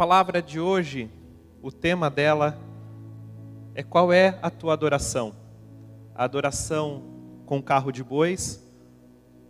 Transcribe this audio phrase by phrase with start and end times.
[0.00, 1.10] Palavra de hoje,
[1.60, 2.58] o tema dela
[3.74, 5.36] é qual é a tua adoração?
[6.14, 7.02] A adoração
[7.44, 8.66] com carro de bois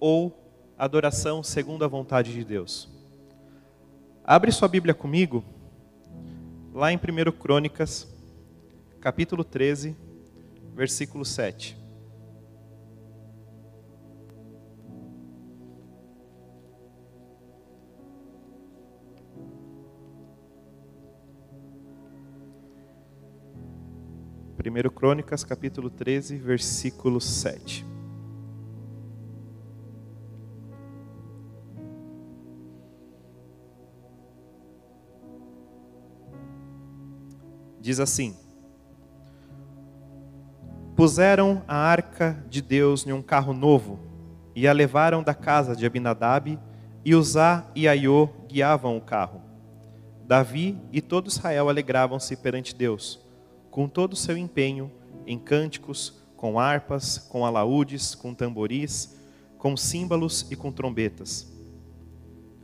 [0.01, 0.37] ou
[0.77, 2.89] adoração segundo a vontade de Deus?
[4.25, 5.45] Abre sua Bíblia comigo,
[6.75, 8.13] lá em 1 Crônicas,
[9.01, 9.97] capítulo 13,
[10.75, 11.80] versículo 7.
[24.61, 27.83] Primeiro Crônicas, capítulo 13, versículo 7.
[37.81, 38.37] Diz assim:
[40.95, 43.99] Puseram a arca de Deus em um carro novo
[44.55, 46.59] e a levaram da casa de Abinadab,
[47.03, 49.41] e Uzá e Aiô guiavam o carro.
[50.27, 53.20] Davi e todo Israel alegravam-se perante Deus
[53.71, 54.91] com todo o seu empenho,
[55.27, 59.17] em cânticos, com harpas, com alaúdes, com tamboris,
[59.59, 61.53] com símbolos e com trombetas.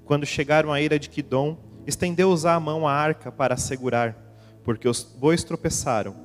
[0.05, 4.17] Quando chegaram à ira de Quidom, estendeu Uzá a mão à arca para a segurar,
[4.65, 6.17] porque os bois tropeçaram.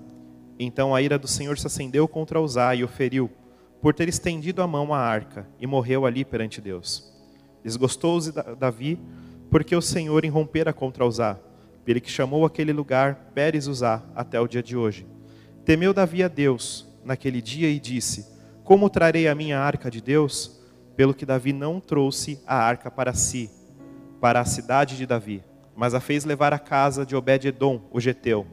[0.58, 3.30] Então a ira do Senhor se acendeu contra Uzá e o feriu,
[3.82, 7.12] por ter estendido a mão à arca, e morreu ali perante Deus.
[7.64, 9.00] Desgostou-se Davi,
[9.50, 11.38] porque o Senhor irrompera contra Uzá
[11.88, 15.08] ele que chamou aquele lugar Pérez Uzá até o dia de hoje.
[15.66, 18.28] Temeu Davi a Deus naquele dia e disse:
[18.64, 20.60] Como trarei a minha arca de Deus?
[20.96, 23.50] Pelo que Davi não trouxe a arca para si,
[24.20, 25.44] para a cidade de Davi,
[25.76, 28.46] mas a fez levar à casa de Obed-edom, o geteu.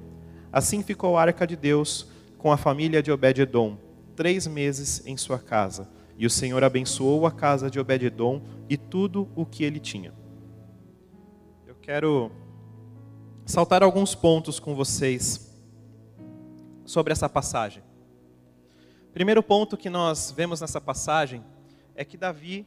[0.53, 3.77] Assim ficou a arca de Deus com a família de Obed-edom,
[4.17, 5.89] três meses em sua casa.
[6.17, 10.13] E o Senhor abençoou a casa de Obed-edom e tudo o que ele tinha.
[11.67, 12.31] Eu quero
[13.49, 15.51] saltar alguns pontos com vocês
[16.85, 17.83] sobre essa passagem.
[19.15, 21.43] Primeiro ponto que nós vemos nessa passagem
[21.97, 22.67] é que Davi,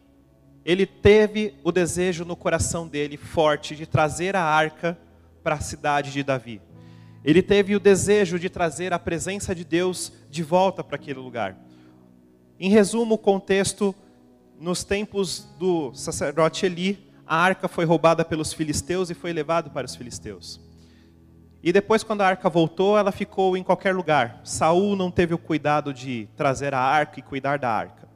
[0.66, 4.98] ele teve o desejo no coração dele forte de trazer a arca
[5.44, 6.60] para a cidade de Davi.
[7.24, 11.56] Ele teve o desejo de trazer a presença de Deus de volta para aquele lugar.
[12.60, 13.94] Em resumo, o contexto,
[14.60, 19.86] nos tempos do sacerdote Eli, a arca foi roubada pelos filisteus e foi levada para
[19.86, 20.71] os filisteus.
[21.64, 24.42] E depois, quando a arca voltou, ela ficou em qualquer lugar.
[24.44, 28.10] Saul não teve o cuidado de trazer a arca e cuidar da arca.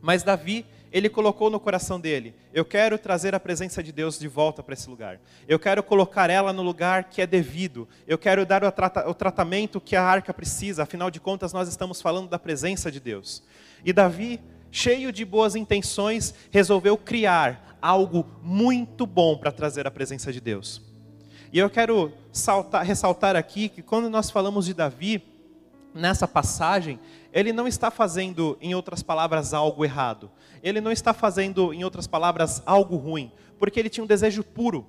[0.00, 4.26] Mas Davi, ele colocou no coração dele: eu quero trazer a presença de Deus de
[4.26, 5.20] volta para esse lugar.
[5.46, 7.86] Eu quero colocar ela no lugar que é devido.
[8.06, 10.82] Eu quero dar o, trata o tratamento que a arca precisa.
[10.82, 13.42] Afinal de contas, nós estamos falando da presença de Deus.
[13.84, 20.32] E Davi, cheio de boas intenções, resolveu criar algo muito bom para trazer a presença
[20.32, 20.82] de Deus.
[21.52, 25.22] E eu quero saltar, ressaltar aqui que quando nós falamos de Davi,
[25.94, 26.98] nessa passagem,
[27.32, 30.30] ele não está fazendo, em outras palavras, algo errado.
[30.62, 34.86] Ele não está fazendo, em outras palavras, algo ruim, porque ele tinha um desejo puro.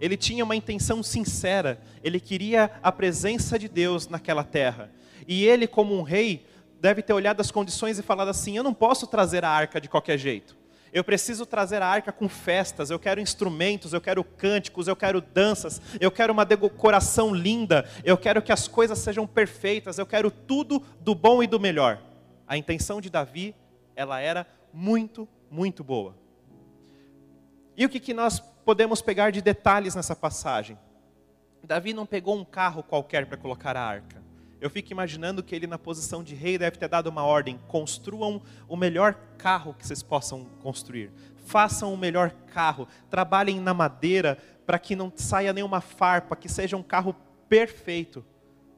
[0.00, 1.80] Ele tinha uma intenção sincera.
[2.02, 4.90] Ele queria a presença de Deus naquela terra.
[5.28, 6.44] E ele, como um rei,
[6.80, 9.88] deve ter olhado as condições e falado assim: eu não posso trazer a arca de
[9.88, 10.56] qualquer jeito.
[10.92, 15.22] Eu preciso trazer a arca com festas, eu quero instrumentos, eu quero cânticos, eu quero
[15.22, 20.30] danças, eu quero uma decoração linda, eu quero que as coisas sejam perfeitas, eu quero
[20.30, 21.98] tudo do bom e do melhor.
[22.46, 23.54] A intenção de Davi,
[23.96, 26.14] ela era muito, muito boa.
[27.74, 30.78] E o que, que nós podemos pegar de detalhes nessa passagem?
[31.64, 34.22] Davi não pegou um carro qualquer para colocar a arca.
[34.62, 38.40] Eu fico imaginando que ele, na posição de rei, deve ter dado uma ordem: construam
[38.68, 41.10] o melhor carro que vocês possam construir.
[41.34, 42.86] Façam o melhor carro.
[43.10, 47.12] Trabalhem na madeira para que não saia nenhuma farpa, que seja um carro
[47.48, 48.24] perfeito.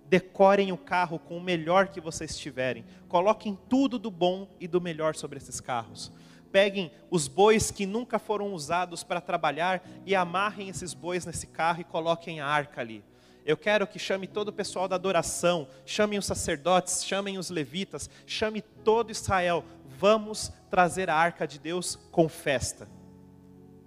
[0.09, 2.87] Decorem o carro com o melhor que vocês tiverem.
[3.07, 6.11] Coloquem tudo do bom e do melhor sobre esses carros.
[6.51, 11.83] Peguem os bois que nunca foram usados para trabalhar e amarrem esses bois nesse carro
[11.83, 13.05] e coloquem a arca ali
[13.45, 18.09] eu quero que chame todo o pessoal da adoração, chamem os sacerdotes, chamem os levitas,
[18.27, 19.65] chame todo Israel.
[19.99, 22.89] Vamos trazer a arca de Deus com festa.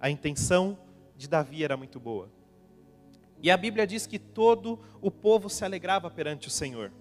[0.00, 0.78] A intenção
[1.16, 2.30] de Davi era muito boa.
[3.42, 6.92] E a Bíblia diz que todo o povo se alegrava perante o Senhor.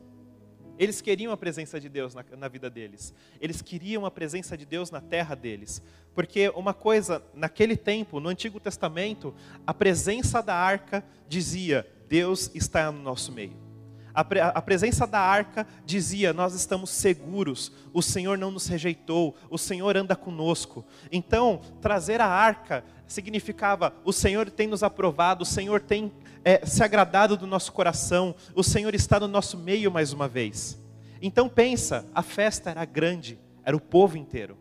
[0.79, 3.13] Eles queriam a presença de Deus na, na, vida deles.
[3.41, 5.81] Eles queriam a presença de Deus na terra deles.
[6.13, 9.33] Porque uma coisa, naquele tempo, no Antigo Testamento,
[9.65, 13.67] a presença da arca dizia: Deus está no nosso meio.
[14.13, 19.35] A, pre a presença da arca dizia: Nós estamos seguros, o Senhor não nos rejeitou,
[19.49, 20.83] o Senhor anda conosco.
[21.11, 26.11] Então, trazer a arca significava o Senhor tem nos aprovado, o Senhor tem
[26.43, 30.79] é, se agradado do nosso coração, o Senhor está no nosso meio mais uma vez.
[31.21, 34.57] Então pensa, a festa era grande, era o povo inteiro.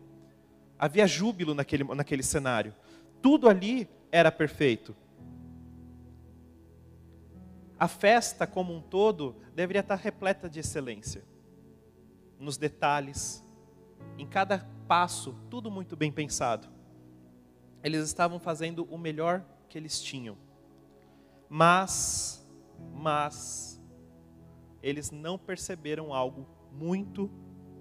[0.77, 2.73] Havia júbilo naquele, naquele cenário.
[3.21, 4.95] Tudo ali era perfeito.
[7.79, 11.23] A festa como um todo deveria estar repleta de excelência.
[12.39, 13.43] Nos detalhes,
[14.17, 16.67] em cada passo, tudo muito bem pensado.
[17.83, 20.37] Eles estavam fazendo o melhor que eles tinham.
[21.49, 22.45] Mas,
[22.93, 23.79] mas,
[24.81, 27.29] eles não perceberam algo muito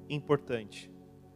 [0.09, 0.91] importante.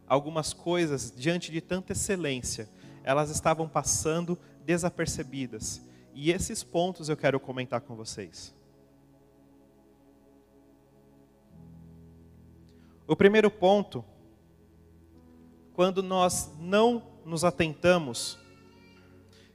[0.07, 2.69] Algumas coisas, diante de tanta excelência,
[3.03, 5.81] elas estavam passando desapercebidas.
[6.13, 8.53] E esses pontos eu quero comentar com vocês.
[13.07, 14.05] O primeiro ponto,
[15.73, 18.39] quando nós não nos atentamos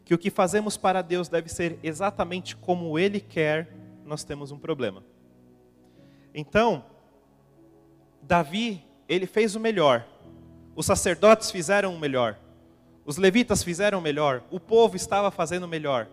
[0.04, 3.74] que o que fazemos para Deus deve ser exatamente como Ele quer,
[4.04, 5.02] nós temos um problema.
[6.34, 6.84] Então,
[8.22, 10.06] Davi, ele fez o melhor.
[10.74, 12.38] Os sacerdotes fizeram o melhor.
[13.04, 14.44] Os levitas fizeram o melhor.
[14.50, 16.08] O povo estava fazendo o melhor.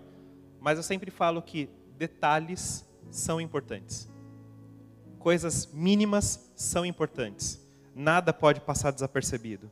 [0.64, 4.10] Mas eu sempre falo que detalhes são importantes.
[5.20, 7.62] Coisas mínimas são importantes.
[7.94, 9.70] Nada pode passar desapercebido.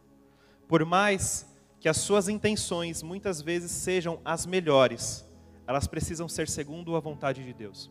[0.67, 1.47] Por mais
[1.79, 5.25] que as suas intenções muitas vezes sejam as melhores,
[5.65, 7.89] elas precisam ser segundo a vontade de Deus.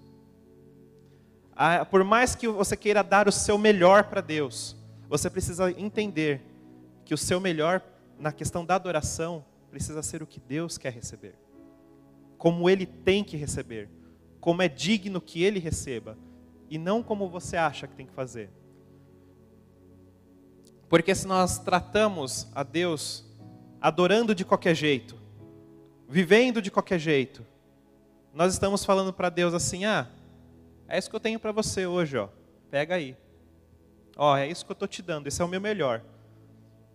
[1.91, 4.76] Por mais que você queira dar o seu melhor para Deus,
[5.08, 6.43] você precisa entender
[7.02, 7.82] que o seu melhor
[8.19, 11.35] na questão da adoração precisa ser o que Deus quer receber,
[12.40, 13.90] como Ele tem que receber,
[14.40, 16.16] como é digno que Ele receba,
[16.70, 18.48] e não como você acha que tem que fazer.
[20.88, 23.26] Porque se nós tratamos a Deus
[23.78, 25.16] adorando de qualquer jeito,
[26.08, 27.46] vivendo de qualquer jeito,
[28.32, 30.08] nós estamos falando para Deus assim: ah,
[30.88, 32.31] é isso que eu tenho para você hoje, ó.
[32.70, 33.14] Pega aí.
[34.16, 36.02] Ó, é isso que eu estou te dando, esse é o meu melhor.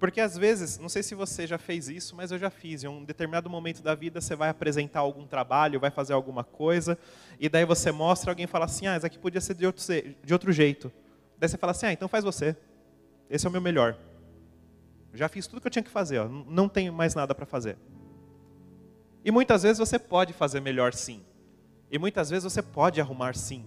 [0.06, 2.84] Porque às vezes, não sei se você já fez isso, mas eu já fiz.
[2.84, 6.96] Em um determinado momento da vida, você vai apresentar algum trabalho, vai fazer alguma coisa,
[7.40, 9.84] e daí você mostra, alguém fala assim: ah, isso aqui podia ser de outro,
[10.24, 10.92] de outro jeito.
[11.40, 12.56] Daí você fala assim: ah, então faz você.
[13.28, 13.98] Esse é o meu melhor.
[15.12, 16.30] Já fiz tudo que eu tinha que fazer, ó.
[16.30, 17.76] não tenho mais nada para fazer.
[19.24, 21.26] E muitas vezes você pode fazer melhor sim.
[21.90, 23.66] E muitas vezes você pode arrumar sim.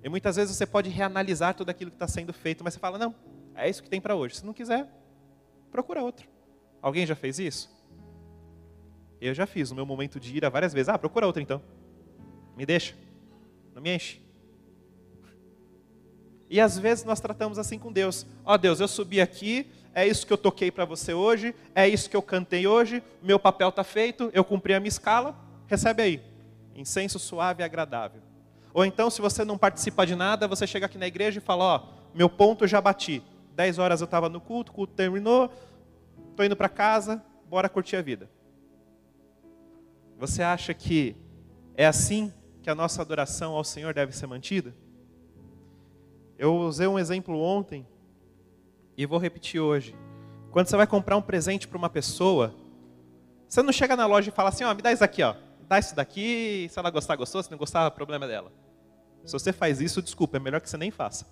[0.00, 2.98] E muitas vezes você pode reanalisar tudo aquilo que está sendo feito, mas você fala,
[2.98, 3.12] não,
[3.56, 4.36] é isso que tem para hoje.
[4.36, 4.86] Se não quiser,
[5.70, 6.28] procura outro.
[6.80, 7.74] Alguém já fez isso?
[9.20, 10.88] Eu já fiz no meu momento de ira várias vezes.
[10.88, 11.62] Ah, procura outro então.
[12.56, 12.94] Me deixa.
[13.74, 14.20] Não me enche.
[16.48, 18.26] E às vezes nós tratamos assim com Deus.
[18.44, 21.88] Ó oh, Deus, eu subi aqui, é isso que eu toquei para você hoje, é
[21.88, 25.36] isso que eu cantei hoje, meu papel está feito, eu cumpri a minha escala,
[25.66, 26.22] recebe aí.
[26.74, 28.20] Incenso suave e agradável.
[28.72, 31.64] Ou então, se você não participa de nada, você chega aqui na igreja e fala,
[31.64, 33.22] ó, oh, meu ponto já bati.
[33.56, 35.50] Dez horas eu estava no culto, o culto terminou,
[36.30, 38.28] estou indo para casa, bora curtir a vida.
[40.18, 41.16] Você acha que
[41.74, 44.74] é assim que a nossa adoração ao Senhor deve ser mantida?
[46.36, 47.86] Eu usei um exemplo ontem
[48.94, 49.96] e vou repetir hoje.
[50.50, 52.54] Quando você vai comprar um presente para uma pessoa,
[53.48, 55.34] você não chega na loja e fala assim, ó, me dá isso aqui, ó.
[55.66, 58.52] Dá isso daqui, se ela gostar, gostou, se não gostar, problema dela.
[59.24, 61.26] Se você faz isso, desculpa, é melhor que você nem faça.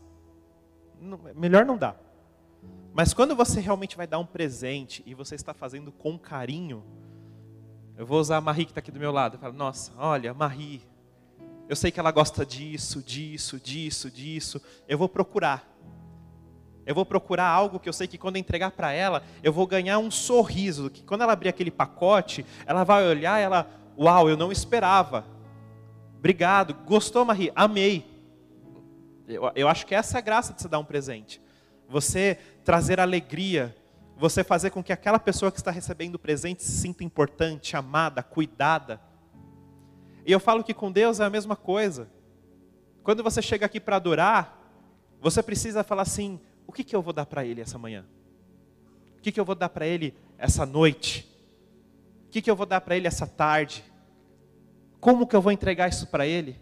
[0.98, 1.94] Não, melhor não dá.
[2.94, 6.84] Mas quando você realmente vai dar um presente e você está fazendo com carinho,
[7.98, 9.36] eu vou usar a Marie que está aqui do meu lado.
[9.36, 10.80] Falo, nossa, olha, Marie,
[11.68, 14.62] eu sei que ela gosta disso, disso, disso, disso.
[14.86, 15.68] Eu vou procurar.
[16.86, 19.66] Eu vou procurar algo que eu sei que quando eu entregar para ela, eu vou
[19.66, 20.88] ganhar um sorriso.
[20.88, 25.24] Que quando ela abrir aquele pacote, ela vai olhar e ela, uau, eu não esperava.
[26.16, 27.50] Obrigado, gostou, Marie?
[27.56, 28.06] Amei.
[29.26, 31.42] Eu, eu acho que essa é a graça de você dar um presente.
[31.94, 33.72] Você trazer alegria,
[34.16, 38.20] você fazer com que aquela pessoa que está recebendo o presente se sinta importante, amada,
[38.20, 39.00] cuidada.
[40.26, 42.08] E eu falo que com Deus é a mesma coisa.
[43.04, 44.60] Quando você chega aqui para adorar,
[45.20, 48.04] você precisa falar assim: o que, que eu vou dar para Ele essa manhã?
[49.16, 51.30] O que, que eu vou dar para Ele essa noite?
[52.26, 53.84] O que, que eu vou dar para Ele essa tarde?
[54.98, 56.60] Como que eu vou entregar isso para Ele?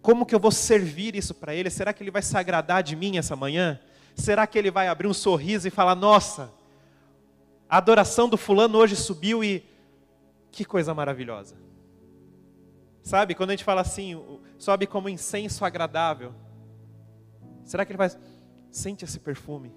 [0.00, 1.70] Como que eu vou servir isso para Ele?
[1.70, 3.80] Será que Ele vai se agradar de mim essa manhã?
[4.20, 6.52] Será que Ele vai abrir um sorriso e falar: Nossa,
[7.68, 9.64] a adoração do fulano hoje subiu e
[10.52, 11.56] que coisa maravilhosa.
[13.02, 14.22] Sabe, quando a gente fala assim,
[14.58, 16.34] sobe como incenso agradável.
[17.64, 18.10] Será que ele vai.
[18.70, 19.72] Sente esse perfume.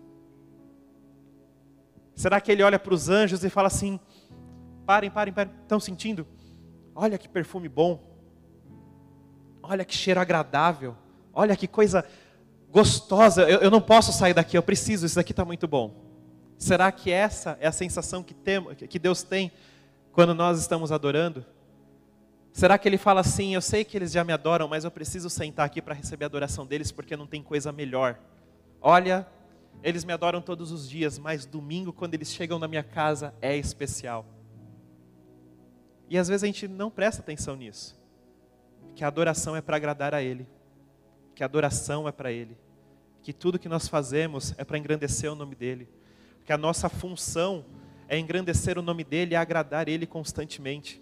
[2.14, 3.98] Será que ele olha para os anjos e fala assim:
[4.86, 5.54] Parem, parem, parem.
[5.62, 6.28] Estão sentindo?
[6.94, 7.98] Olha que perfume bom.
[9.62, 10.98] Olha que cheiro agradável.
[11.34, 12.06] Olha que coisa
[12.74, 13.44] gostosa.
[13.44, 15.06] Eu, eu não posso sair daqui, eu preciso.
[15.06, 15.94] Isso daqui está muito bom.
[16.58, 19.51] Será que essa é a sensação que, tem, que Deus tem
[20.12, 21.46] quando nós estamos adorando?
[22.51, 25.30] Será que Ele fala assim: Eu sei que eles já me adoram, mas eu preciso
[25.30, 28.18] sentar aqui para receber a adoração deles porque não tem coisa melhor?
[28.82, 29.27] Olha,
[29.84, 33.56] eles me adoram todos os dias, mas domingo, quando eles chegam na minha casa, é
[33.56, 34.25] especial.
[36.10, 38.00] E às vezes a gente não presta atenção nisso.
[38.96, 40.48] Que a adoração é para agradar a Ele.
[41.36, 42.58] Que a adoração é para Ele.
[43.22, 45.88] Que tudo que nós fazemos é para engrandecer o nome dEle.
[46.46, 47.66] Que a nossa função
[48.08, 51.02] é engrandecer o nome dEle e agradar Ele constantemente.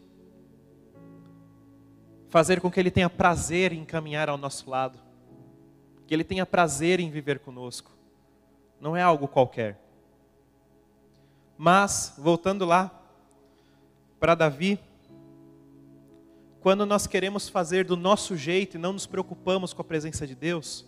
[2.29, 4.99] Fazer com que Ele tenha prazer em caminhar ao nosso lado.
[6.07, 7.91] Que Ele tenha prazer em viver conosco.
[8.79, 9.79] Não é algo qualquer.
[11.57, 12.89] Mas, voltando lá
[14.19, 14.79] para Davi,
[16.61, 20.35] quando nós queremos fazer do nosso jeito e não nos preocupamos com a presença de
[20.35, 20.85] Deus,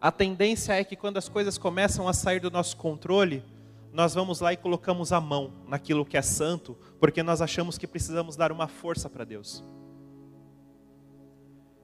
[0.00, 3.44] a tendência é que quando as coisas começam a sair do nosso controle,
[3.92, 7.86] nós vamos lá e colocamos a mão naquilo que é santo, porque nós achamos que
[7.86, 9.62] precisamos dar uma força para Deus.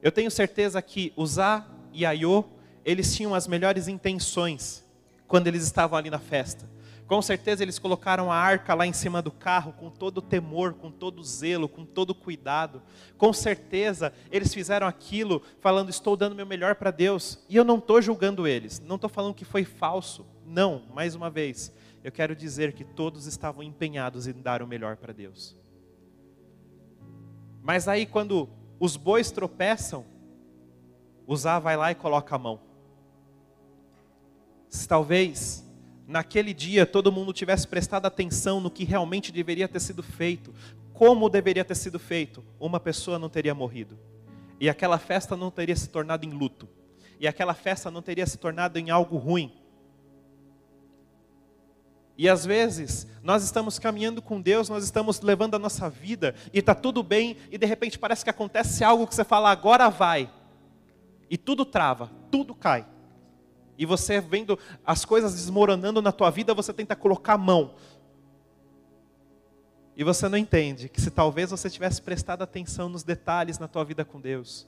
[0.01, 2.43] Eu tenho certeza que Uzá e Aiô,
[2.83, 4.83] eles tinham as melhores intenções
[5.27, 6.67] quando eles estavam ali na festa.
[7.11, 10.75] Com certeza eles colocaram a arca lá em cima do carro com todo o temor,
[10.75, 12.81] com todo o zelo, com todo o cuidado.
[13.17, 17.37] Com certeza eles fizeram aquilo falando: Estou dando meu melhor para Deus.
[17.49, 20.25] E eu não estou julgando eles, não estou falando que foi falso.
[20.45, 24.95] Não, mais uma vez, eu quero dizer que todos estavam empenhados em dar o melhor
[24.95, 25.53] para Deus.
[27.61, 28.47] Mas aí quando
[28.79, 30.05] os bois tropeçam,
[31.27, 32.61] Uzá vai lá e coloca a mão.
[34.87, 35.69] Talvez
[36.11, 40.53] naquele dia todo mundo tivesse prestado atenção no que realmente deveria ter sido feito,
[40.93, 43.97] como deveria ter sido feito, uma pessoa não teria morrido.
[44.59, 46.69] E aquela festa não teria se tornado em luto.
[47.19, 49.51] E aquela festa não teria se tornado em algo ruim.
[52.17, 56.59] E às vezes, nós estamos caminhando com Deus, nós estamos levando a nossa vida, e
[56.59, 60.29] está tudo bem, e de repente parece que acontece algo que você fala, agora vai.
[61.29, 62.85] E tudo trava, tudo cai.
[63.81, 67.73] E você vendo as coisas desmoronando na tua vida, você tenta colocar a mão.
[69.97, 73.83] E você não entende que se talvez você tivesse prestado atenção nos detalhes na tua
[73.83, 74.67] vida com Deus,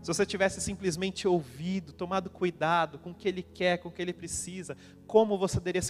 [0.00, 4.00] se você tivesse simplesmente ouvido, tomado cuidado com o que Ele quer, com o que
[4.00, 5.82] Ele precisa, como você deveria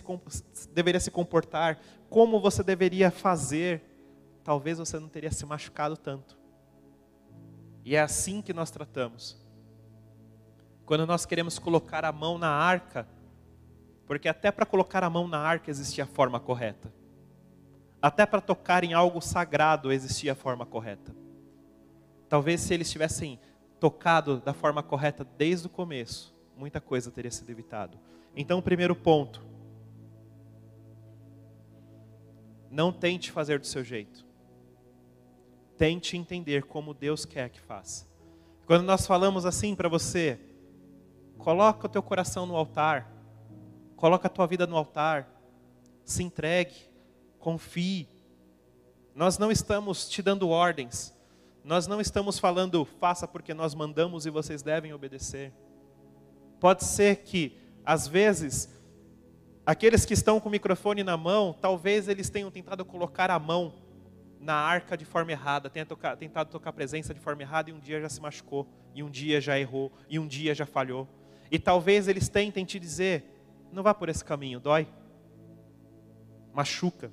[0.98, 1.78] se, comportar,
[2.10, 3.84] como você deveria fazer,
[4.42, 6.36] talvez você não teria se machucado tanto.
[7.84, 9.46] E é assim que nós tratamos
[10.88, 13.06] quando nós queremos colocar a mão na arca,
[14.06, 16.90] porque até para colocar a mão na arca existia a forma correta.
[18.00, 21.14] Até para tocar em algo sagrado existia a forma correta.
[22.26, 23.38] Talvez se eles tivessem
[23.78, 27.98] tocado da forma correta desde o começo, muita coisa teria sido evitado.
[28.34, 29.44] Então, o primeiro ponto:
[32.70, 34.24] não tente fazer do seu jeito.
[35.76, 38.08] Tente entender como Deus quer que faça.
[38.64, 40.47] Quando nós falamos assim para você,
[41.48, 43.10] Coloca o teu coração no altar.
[43.96, 45.26] Coloca a tua vida no altar.
[46.04, 46.74] Se entregue.
[47.38, 48.06] Confie.
[49.14, 51.16] Nós não estamos te dando ordens.
[51.64, 55.54] Nós não estamos falando, faça porque nós mandamos e vocês devem obedecer.
[56.60, 58.68] Pode ser que, às vezes,
[59.64, 63.72] aqueles que estão com o microfone na mão, talvez eles tenham tentado colocar a mão
[64.38, 67.72] na arca de forma errada, tenha tocar, tentado tocar a presença de forma errada e
[67.72, 71.08] um dia já se machucou, e um dia já errou, e um dia já falhou.
[71.50, 73.24] E talvez eles tentem te dizer:
[73.72, 74.88] não vá por esse caminho, dói,
[76.52, 77.10] machuca,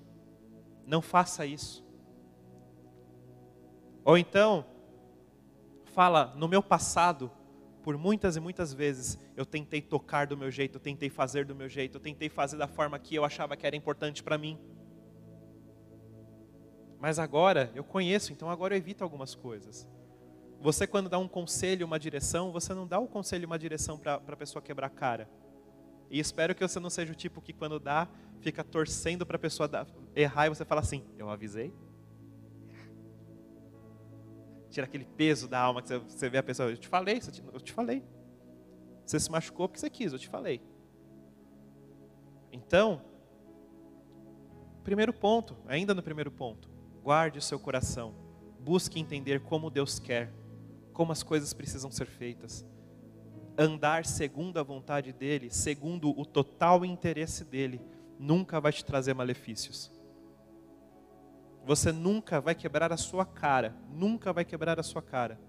[0.86, 1.86] não faça isso.
[4.04, 4.66] Ou então,
[5.86, 7.32] fala: no meu passado,
[7.82, 11.56] por muitas e muitas vezes, eu tentei tocar do meu jeito, eu tentei fazer do
[11.56, 14.60] meu jeito, eu tentei fazer da forma que eu achava que era importante para mim.
[17.00, 19.88] Mas agora eu conheço, então agora eu evito algumas coisas.
[20.66, 24.00] Você, quando dá um conselho, uma direção, você não dá o um conselho uma direção
[24.00, 25.30] para a pessoa quebrar a cara.
[26.10, 28.08] E espero que você não seja o tipo que, quando dá,
[28.40, 29.70] fica torcendo para a pessoa
[30.16, 31.72] errar e você fala assim: Eu avisei.
[34.72, 37.22] Tira aquele peso da alma que você vê a pessoa: Eu te falei,
[37.54, 38.04] eu te falei.
[39.06, 40.64] Você se machucou porque você quis, eu te falei.
[42.52, 43.04] Então,
[44.84, 46.68] primeiro ponto, ainda no primeiro ponto,
[47.04, 48.16] guarde o seu coração.
[48.60, 50.34] Busque entender como Deus quer
[50.96, 52.66] como as coisas precisam ser feitas.
[53.58, 57.82] Andar segundo a vontade dEle, segundo o total interesse dEle,
[58.18, 59.92] nunca vai te trazer malefícios.
[61.66, 65.40] você nunca vai quebrar a sua cara, nunca vai quebrar a sua cara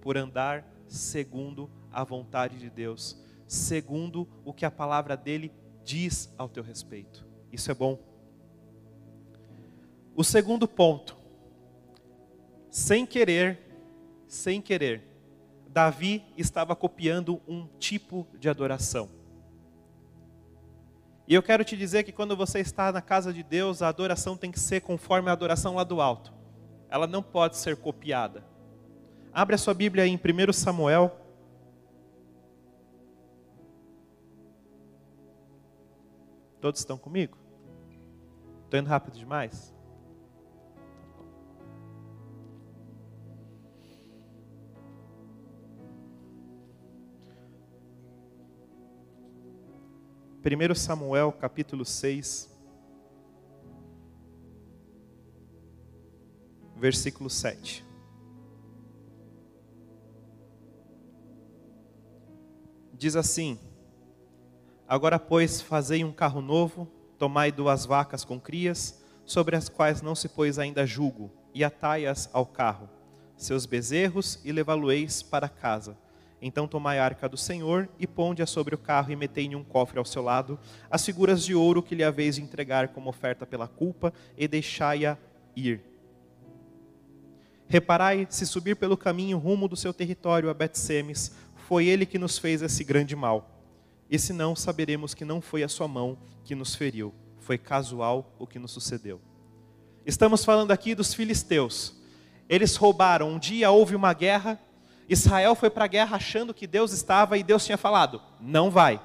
[0.00, 5.52] por andar segundo a vontade de Deus, segundo o que a palavra dele
[5.84, 7.26] diz ao teu respeito.
[7.52, 7.98] Isso é bom.
[10.14, 11.16] O segundo ponto,
[12.70, 13.73] sem querer,
[14.34, 15.02] sem querer,
[15.68, 19.08] Davi estava copiando um tipo de adoração.
[21.26, 24.36] E eu quero te dizer que quando você está na casa de Deus, a adoração
[24.36, 26.32] tem que ser conforme a adoração lá do alto.
[26.90, 28.44] Ela não pode ser copiada.
[29.32, 31.18] Abre a sua Bíblia em 1 Samuel.
[36.60, 37.38] Todos estão comigo?
[38.64, 39.73] Estou indo rápido demais?
[50.46, 52.54] 1 Samuel capítulo 6,
[56.76, 57.82] versículo 7.
[62.92, 63.58] Diz assim:
[64.86, 70.14] Agora, pois, fazei um carro novo, tomai duas vacas com crias, sobre as quais não
[70.14, 72.90] se pôs ainda jugo, e atai-as ao carro,
[73.34, 76.03] seus bezerros, e levá-lo-eis para casa
[76.40, 79.64] então tomai a arca do Senhor e ponde-a sobre o carro e metei em um
[79.64, 80.58] cofre ao seu lado
[80.90, 85.16] as figuras de ouro que lhe haveis entregar como oferta pela culpa e deixai-a
[85.56, 85.82] ir.
[87.66, 91.34] Reparai, se subir pelo caminho rumo do seu território a Betsemes,
[91.66, 93.50] foi ele que nos fez esse grande mal.
[94.10, 98.34] E se não, saberemos que não foi a sua mão que nos feriu, foi casual
[98.38, 99.20] o que nos sucedeu.
[100.04, 101.96] Estamos falando aqui dos filisteus.
[102.48, 104.60] Eles roubaram, um dia houve uma guerra,
[105.08, 109.00] Israel foi para a guerra achando que Deus estava e Deus tinha falado: não vai,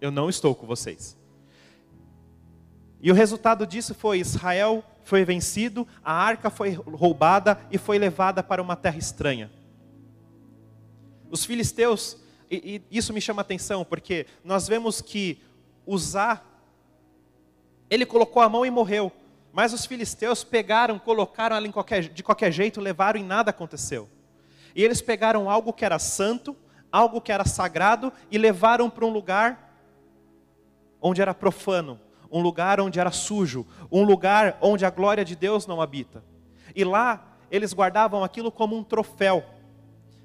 [0.00, 1.18] eu não estou com vocês.
[3.00, 8.42] E o resultado disso foi: Israel foi vencido, a arca foi roubada e foi levada
[8.42, 9.50] para uma terra estranha.
[11.30, 12.16] Os filisteus,
[12.50, 15.42] e, e isso me chama atenção, porque nós vemos que
[15.86, 16.42] Uzá,
[17.88, 19.10] ele colocou a mão e morreu,
[19.52, 24.08] mas os filisteus pegaram, colocaram ela qualquer, de qualquer jeito, levaram e nada aconteceu.
[24.74, 26.56] E eles pegaram algo que era santo,
[26.90, 29.70] algo que era sagrado e levaram para um lugar
[31.00, 31.98] onde era profano,
[32.30, 36.22] um lugar onde era sujo, um lugar onde a glória de Deus não habita.
[36.74, 39.44] E lá eles guardavam aquilo como um troféu.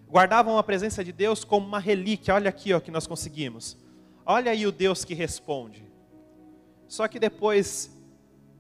[0.08, 2.36] Guardavam a presença de Deus como uma relíquia.
[2.36, 3.78] Olha aqui ó, que nós conseguimos.
[4.26, 5.84] Olha aí o Deus que responde.
[6.88, 7.92] Só que depois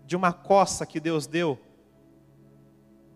[0.05, 1.59] de uma coça que Deus deu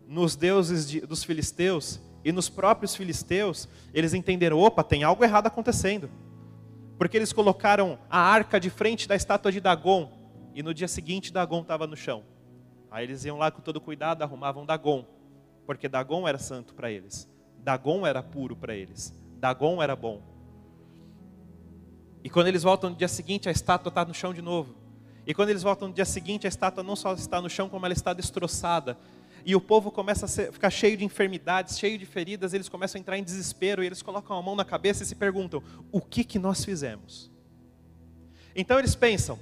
[0.07, 5.47] nos deuses de, dos filisteus, e nos próprios filisteus, eles entenderam: opa, tem algo errado
[5.47, 6.09] acontecendo.
[6.97, 10.11] Porque eles colocaram a arca de frente da estátua de Dagon,
[10.53, 12.23] e no dia seguinte Dagon estava no chão.
[12.91, 15.05] Aí eles iam lá com todo cuidado, arrumavam Dagon,
[15.65, 17.29] porque Dagon era santo para eles,
[17.59, 20.21] Dagon era puro para eles, Dagon era bom.
[22.21, 24.75] E quando eles voltam no dia seguinte, a estátua está no chão de novo.
[25.25, 27.85] E quando eles voltam no dia seguinte, a estátua não só está no chão, como
[27.85, 28.97] ela está destroçada
[29.45, 32.99] e o povo começa a ser, ficar cheio de enfermidades, cheio de feridas, eles começam
[32.99, 36.01] a entrar em desespero e eles colocam a mão na cabeça e se perguntam: o
[36.01, 37.31] que, que nós fizemos?
[38.55, 39.39] Então eles pensam: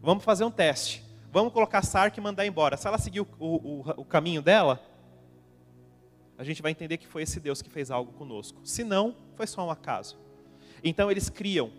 [0.00, 2.76] vamos fazer um teste, vamos colocar Sark e mandar embora.
[2.76, 4.82] Se ela seguir o, o, o caminho dela,
[6.36, 8.60] a gente vai entender que foi esse Deus que fez algo conosco.
[8.64, 10.18] Se não, foi só um acaso.
[10.82, 11.70] Então eles criam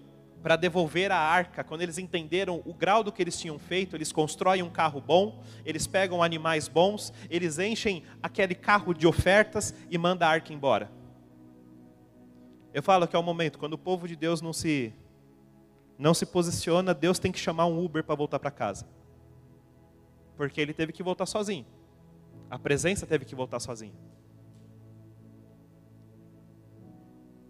[0.41, 4.11] para devolver a arca, quando eles entenderam o grau do que eles tinham feito, eles
[4.11, 9.97] constroem um carro bom, eles pegam animais bons, eles enchem aquele carro de ofertas e
[9.97, 10.91] mandam a arca embora.
[12.73, 14.93] Eu falo que é o momento, quando o povo de Deus não se
[15.97, 18.87] não se posiciona, Deus tem que chamar um Uber para voltar para casa.
[20.35, 21.63] Porque ele teve que voltar sozinho.
[22.49, 23.93] A presença teve que voltar sozinho.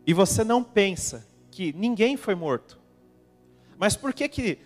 [0.05, 2.80] E você não pensa que ninguém foi morto.
[3.81, 4.59] Mas por que, que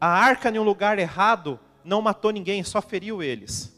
[0.00, 3.74] a arca em um lugar errado não matou ninguém, só feriu eles?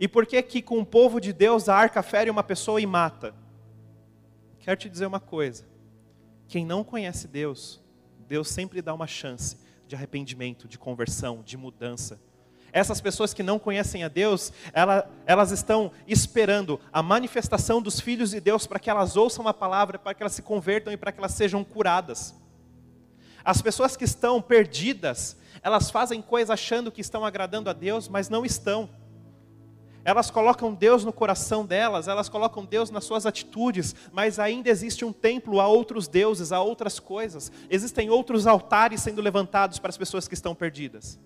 [0.00, 2.86] E por que que com o povo de Deus a arca fere uma pessoa e
[2.86, 3.32] mata?
[4.58, 5.64] Quero te dizer uma coisa.
[6.48, 7.80] Quem não conhece Deus,
[8.26, 12.20] Deus sempre dá uma chance de arrependimento, de conversão, de mudança.
[12.72, 14.52] Essas pessoas que não conhecem a Deus,
[15.24, 20.00] elas estão esperando a manifestação dos filhos de Deus para que elas ouçam a palavra,
[20.00, 22.39] para que elas se convertam e para que elas sejam curadas.
[23.44, 28.28] As pessoas que estão perdidas, elas fazem coisas achando que estão agradando a Deus, mas
[28.28, 28.88] não estão.
[30.02, 35.04] Elas colocam Deus no coração delas, elas colocam Deus nas suas atitudes, mas ainda existe
[35.04, 37.52] um templo a outros deuses, a outras coisas.
[37.68, 41.18] Existem outros altares sendo levantados para as pessoas que estão perdidas.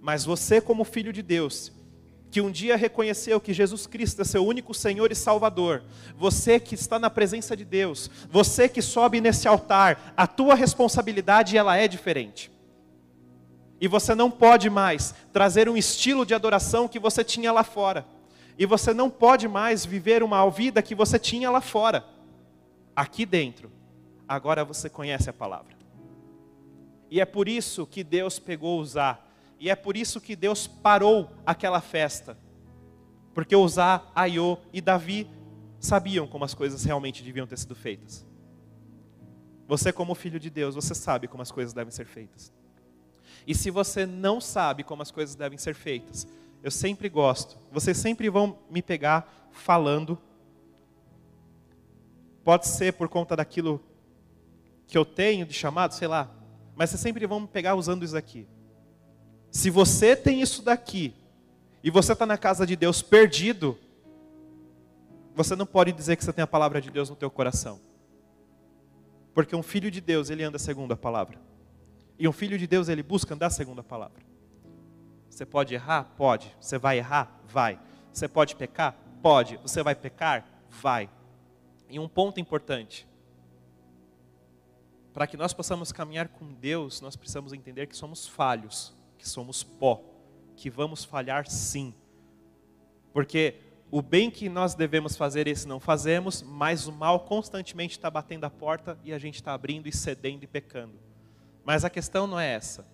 [0.00, 1.70] Mas você, como filho de Deus,
[2.30, 5.82] que um dia reconheceu que Jesus Cristo é seu único Senhor e Salvador,
[6.16, 11.56] você que está na presença de Deus, você que sobe nesse altar, a tua responsabilidade
[11.56, 12.50] ela é diferente.
[13.80, 18.06] E você não pode mais trazer um estilo de adoração que você tinha lá fora.
[18.58, 22.04] E você não pode mais viver uma vida que você tinha lá fora.
[22.94, 23.72] Aqui dentro,
[24.28, 25.74] agora você conhece a palavra.
[27.10, 29.18] E é por isso que Deus pegou Uzá.
[29.60, 32.36] E é por isso que Deus parou aquela festa.
[33.34, 35.28] Porque Uzá, Aiô e Davi
[35.78, 38.26] sabiam como as coisas realmente deviam ter sido feitas.
[39.68, 42.50] Você, como filho de Deus, você sabe como as coisas devem ser feitas.
[43.46, 46.26] E se você não sabe como as coisas devem ser feitas,
[46.62, 47.58] eu sempre gosto.
[47.70, 50.18] Vocês sempre vão me pegar falando.
[52.42, 53.80] Pode ser por conta daquilo
[54.86, 56.30] que eu tenho de chamado, sei lá.
[56.74, 58.48] Mas vocês sempre vão me pegar usando isso aqui.
[59.50, 61.14] Se você tem isso daqui
[61.82, 63.76] e você está na casa de Deus perdido,
[65.34, 67.80] você não pode dizer que você tem a palavra de Deus no teu coração.
[69.34, 71.38] Porque um filho de Deus, ele anda segundo a palavra.
[72.18, 74.22] E um filho de Deus, ele busca andar segundo a palavra.
[75.28, 76.04] Você pode errar?
[76.16, 76.54] Pode.
[76.60, 77.40] Você vai errar?
[77.46, 77.80] Vai.
[78.12, 78.96] Você pode pecar?
[79.22, 79.56] Pode.
[79.58, 80.46] Você vai pecar?
[80.68, 81.08] Vai.
[81.88, 83.08] E um ponto importante:
[85.12, 89.62] para que nós possamos caminhar com Deus, nós precisamos entender que somos falhos, que somos
[89.62, 90.02] pó,
[90.56, 91.94] que vamos falhar sim.
[93.12, 93.56] Porque
[93.90, 98.44] o bem que nós devemos fazer, esse não fazemos, mas o mal constantemente está batendo
[98.44, 100.94] a porta e a gente está abrindo e cedendo e pecando.
[101.64, 102.86] Mas a questão não é essa.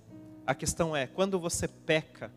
[0.44, 2.32] A questão é, quando você peca,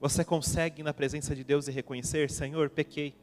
[0.00, 3.14] você consegue ir na presença de Deus e reconhecer, Senhor, pequei.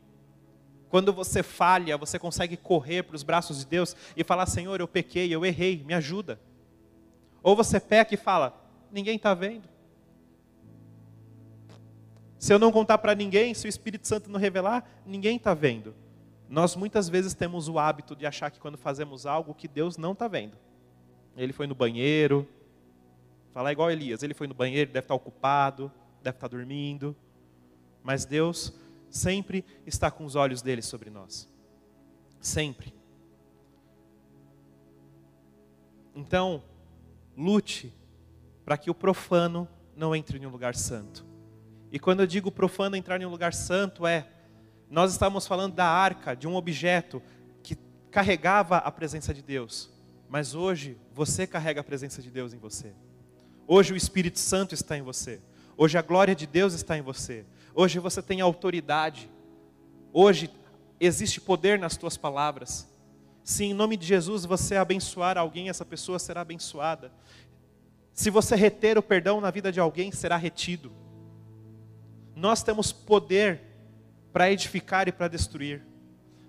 [0.89, 4.87] Quando você falha, você consegue correr para os braços de Deus e falar, Senhor, eu
[4.87, 6.39] pequei, eu errei, me ajuda.
[7.41, 8.62] Ou você peca e fala,
[8.93, 9.67] ninguém está vendo.
[12.37, 15.95] Se eu não contar para ninguém, se o Espírito Santo não revelar, ninguém está vendo.
[16.49, 20.11] Nós muitas vezes temos o hábito de achar que quando fazemos algo que Deus não
[20.11, 20.57] está vendo.
[21.35, 22.47] Ele foi no banheiro,
[23.53, 25.91] Falar igual Elias, ele foi no banheiro, deve estar ocupado,
[26.23, 27.15] deve estar dormindo.
[28.01, 28.73] Mas Deus
[29.11, 31.47] sempre está com os olhos dele sobre nós.
[32.41, 32.91] Sempre.
[36.15, 36.63] Então,
[37.37, 37.93] lute
[38.65, 41.25] para que o profano não entre em um lugar santo.
[41.91, 44.27] E quando eu digo profano entrar em um lugar santo, é
[44.89, 47.21] nós estamos falando da arca, de um objeto
[47.61, 47.77] que
[48.09, 49.91] carregava a presença de Deus.
[50.29, 52.93] Mas hoje você carrega a presença de Deus em você.
[53.67, 55.41] Hoje o Espírito Santo está em você.
[55.77, 57.45] Hoje a glória de Deus está em você.
[57.73, 59.29] Hoje você tem autoridade.
[60.11, 60.49] Hoje
[60.99, 62.87] existe poder nas tuas palavras.
[63.43, 67.11] Se em nome de Jesus você abençoar alguém, essa pessoa será abençoada.
[68.13, 70.91] Se você reter o perdão na vida de alguém, será retido.
[72.35, 73.61] Nós temos poder
[74.31, 75.83] para edificar e para destruir.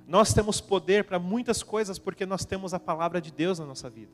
[0.06, 3.88] Nós temos poder para muitas coisas porque nós temos a palavra de Deus na nossa
[3.88, 4.12] vida.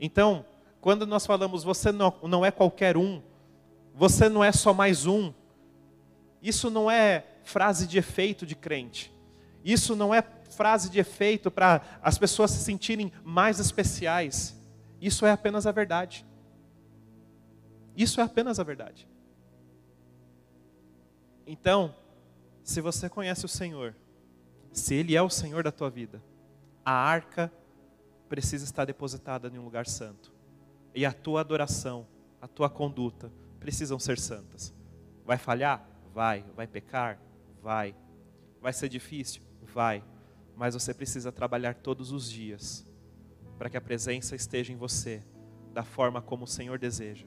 [0.00, 0.44] Então,
[0.80, 3.22] quando nós falamos você não, não é qualquer um,
[3.94, 5.32] você não é só mais um,
[6.42, 9.12] isso não é frase de efeito de crente.
[9.64, 14.55] Isso não é frase de efeito para as pessoas se sentirem mais especiais.
[15.00, 16.26] Isso é apenas a verdade.
[17.96, 19.08] Isso é apenas a verdade.
[21.46, 21.94] Então,
[22.62, 23.94] se você conhece o Senhor,
[24.72, 26.22] se Ele é o Senhor da tua vida,
[26.84, 27.52] a arca
[28.28, 30.32] precisa estar depositada em um lugar santo
[30.94, 32.06] e a tua adoração,
[32.40, 33.30] a tua conduta
[33.60, 34.74] precisam ser santas.
[35.24, 35.86] Vai falhar?
[36.12, 36.44] Vai.
[36.54, 37.18] Vai pecar?
[37.62, 37.94] Vai.
[38.60, 39.42] Vai ser difícil?
[39.62, 40.02] Vai.
[40.56, 42.86] Mas você precisa trabalhar todos os dias
[43.58, 45.22] para que a presença esteja em você
[45.72, 47.26] da forma como o Senhor deseja.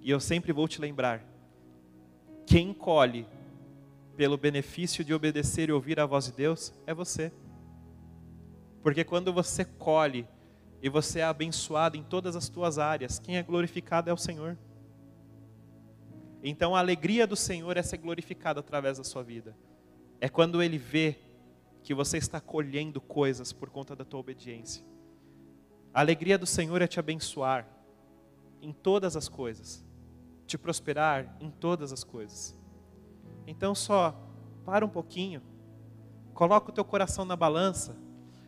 [0.00, 1.24] E eu sempre vou te lembrar:
[2.46, 3.26] quem colhe
[4.16, 7.32] pelo benefício de obedecer e ouvir a voz de Deus é você.
[8.82, 10.26] Porque quando você colhe
[10.84, 13.18] e você é abençoado em todas as tuas áreas.
[13.18, 14.58] Quem é glorificado é o Senhor.
[16.42, 19.56] Então a alegria do Senhor é ser glorificada através da sua vida.
[20.20, 21.16] É quando Ele vê
[21.82, 24.84] que você está colhendo coisas por conta da tua obediência.
[25.94, 27.68] A alegria do Senhor é te abençoar
[28.60, 29.84] em todas as coisas,
[30.44, 32.58] te prosperar em todas as coisas.
[33.46, 34.12] Então só
[34.64, 35.40] para um pouquinho,
[36.32, 37.96] coloca o teu coração na balança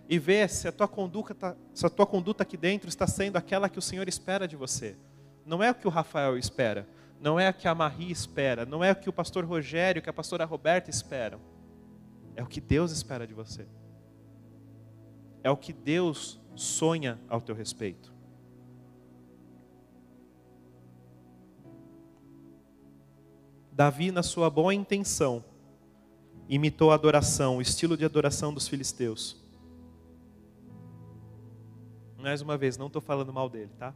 [0.09, 3.37] e ver se a tua conduta, tá, se a tua conduta aqui dentro está sendo
[3.37, 4.97] aquela que o Senhor espera de você.
[5.45, 6.89] Não é o que o Rafael espera,
[7.21, 10.11] não é o que a Marie espera, não é o que o pastor Rogério, que
[10.11, 11.41] a pastora Roberta esperam.
[12.35, 13.69] É o que Deus espera de você.
[15.45, 18.13] É o que Deus sonha ao teu respeito.
[23.71, 25.45] Davi, na sua boa intenção,
[26.49, 29.37] imitou a adoração, o estilo de adoração dos filisteus.
[32.19, 33.95] Mais uma vez, não estou falando mal dele, tá?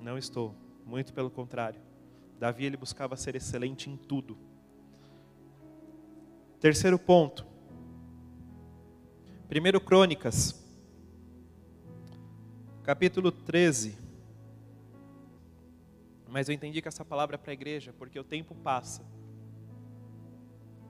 [0.00, 1.80] Não estou, muito pelo contrário.
[2.38, 4.36] Davi ele buscava ser excelente em tudo.
[6.58, 7.46] Terceiro ponto.
[9.48, 10.65] Primeiro Crônicas,
[12.86, 13.98] capítulo 13.
[16.28, 19.04] Mas eu entendi que essa palavra é para a igreja, porque o tempo passa.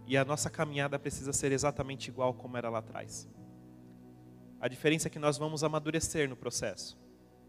[0.06, 3.26] E a nossa caminhada precisa ser exatamente igual como era lá atrás.
[4.60, 6.98] A diferença é que nós vamos amadurecer no processo.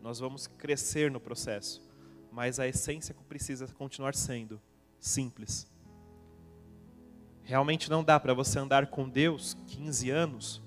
[0.02, 1.86] Nós vamos crescer no processo.
[2.32, 4.62] Mas a essência precisa continuar sendo
[4.98, 5.70] simples.
[7.44, 10.62] Realmente não dá para você andar com Deus 15 anos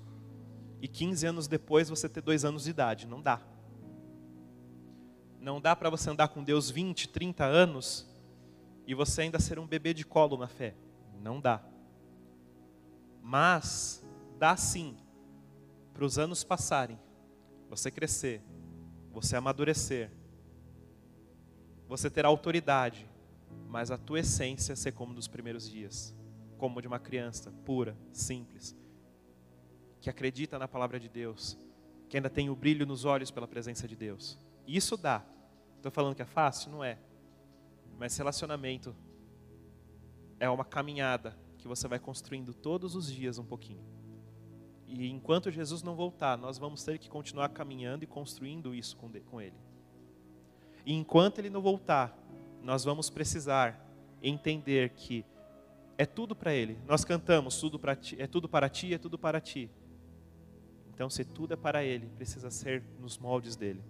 [0.79, 3.07] e 15 anos depois você ter dois anos de idade.
[3.07, 3.41] Não dá.
[5.41, 8.07] Não dá para você andar com Deus 20, 30 anos
[8.85, 10.75] e você ainda ser um bebê de colo na fé.
[11.19, 11.63] Não dá.
[13.23, 14.05] Mas
[14.37, 14.95] dá sim
[15.95, 16.99] para os anos passarem,
[17.67, 18.41] você crescer,
[19.11, 20.11] você amadurecer,
[21.87, 23.09] você ter autoridade,
[23.67, 26.15] mas a tua essência ser como dos primeiros dias,
[26.59, 28.75] como de uma criança pura, simples,
[29.99, 31.57] que acredita na palavra de Deus,
[32.07, 34.37] que ainda tem o brilho nos olhos pela presença de Deus.
[34.67, 35.30] Isso dá.
[35.81, 36.69] Estou falando que é fácil?
[36.69, 36.99] Não é.
[37.97, 38.95] Mas relacionamento
[40.39, 43.83] é uma caminhada que você vai construindo todos os dias um pouquinho.
[44.87, 49.41] E enquanto Jesus não voltar, nós vamos ter que continuar caminhando e construindo isso com
[49.41, 49.55] Ele.
[50.85, 52.15] E enquanto Ele não voltar,
[52.61, 53.83] nós vamos precisar
[54.21, 55.25] entender que
[55.97, 56.77] é tudo para Ele.
[56.85, 59.67] Nós cantamos tudo para ti, é tudo para ti, é tudo para ti.
[60.93, 63.83] Então, se tudo é para Ele, precisa ser nos moldes dele.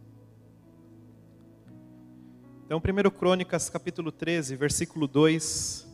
[2.73, 5.85] Então, 1 Crônicas, capítulo 13, versículo 2,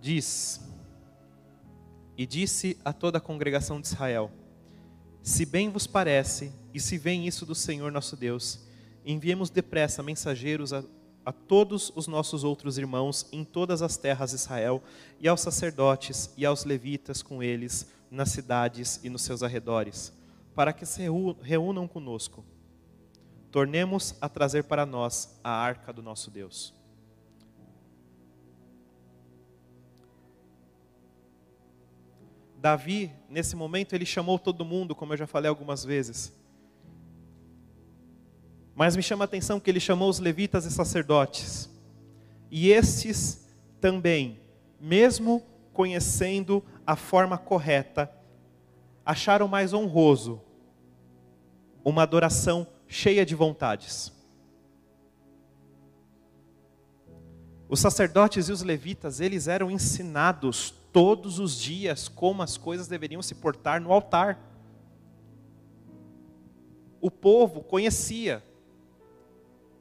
[0.00, 0.62] diz:
[2.16, 4.30] E disse a toda a congregação de Israel:
[5.22, 8.66] Se bem vos parece, e se vem isso do Senhor nosso Deus,
[9.04, 10.82] enviemos depressa mensageiros a,
[11.22, 14.82] a todos os nossos outros irmãos em todas as terras de Israel,
[15.20, 20.14] e aos sacerdotes e aos levitas com eles, nas cidades e nos seus arredores,
[20.54, 21.02] para que se
[21.42, 22.42] reúnam conosco.
[23.54, 26.74] Tornemos a trazer para nós a arca do nosso Deus.
[32.56, 36.36] Davi, nesse momento, ele chamou todo mundo, como eu já falei algumas vezes.
[38.74, 41.70] Mas me chama a atenção que ele chamou os levitas e sacerdotes.
[42.50, 43.46] E estes
[43.80, 44.40] também,
[44.80, 45.40] mesmo
[45.72, 48.10] conhecendo a forma correta,
[49.06, 50.42] acharam mais honroso
[51.84, 54.12] uma adoração cheia de vontades.
[57.68, 63.20] Os sacerdotes e os levitas, eles eram ensinados todos os dias como as coisas deveriam
[63.20, 64.38] se portar no altar.
[67.00, 68.44] O povo conhecia,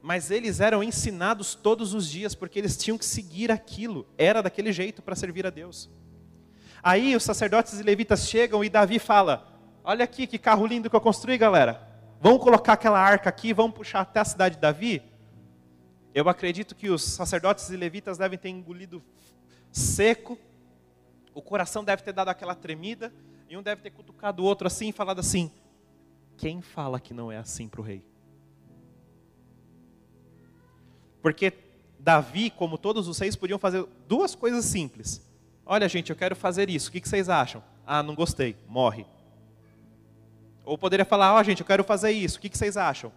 [0.02, 4.74] mas eles eram ensinados todos os dias porque eles tinham que seguir aquilo, era daquele
[4.74, 5.90] jeito para servir a Deus.
[6.82, 9.48] Aí os sacerdotes e levitas chegam e Davi fala:
[9.84, 11.93] Olha aqui que carro lindo que eu construí, galera.
[12.24, 15.04] Vamos colocar aquela arca aqui, vamos puxar até a cidade de Davi?
[16.16, 19.04] Eu acredito que os sacerdotes e levitas devem ter engolido
[19.72, 20.40] seco
[21.34, 23.14] o coração deve ter dado aquela tremida,
[23.50, 25.52] e um deve ter cutucado o outro assim e falado assim:
[26.38, 28.04] quem fala que não é assim para o rei?
[31.22, 31.54] Porque
[32.00, 35.22] Davi, como todos os reis, podiam fazer duas coisas simples.
[35.66, 37.64] Olha, gente, eu quero fazer isso, o que vocês acham?
[37.86, 39.06] Ah, não gostei, morre.
[40.66, 43.12] Ou poderia falar, ó, oh, gente, eu quero fazer isso, o que vocês acham?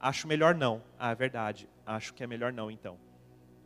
[0.00, 0.82] Acho melhor não.
[0.98, 2.96] Ah, é verdade, acho que é melhor não então.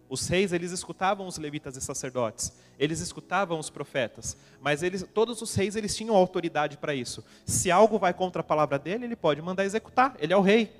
[0.08, 5.42] Os reis, eles escutavam os levitas e sacerdotes, eles escutavam os profetas, mas eles, todos
[5.42, 7.24] os reis eles tinham autoridade para isso.
[7.44, 10.72] Se algo vai contra a palavra dele, ele pode mandar executar, ele é o rei.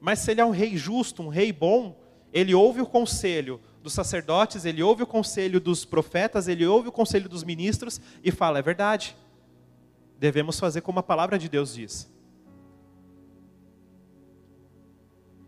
[0.00, 1.98] Mas se ele é um rei justo, um rei bom,
[2.32, 6.92] ele ouve o conselho dos sacerdotes, ele ouve o conselho dos profetas, ele ouve o
[6.92, 9.16] conselho dos ministros e fala: é verdade,
[10.20, 12.12] devemos fazer como a palavra de Deus diz.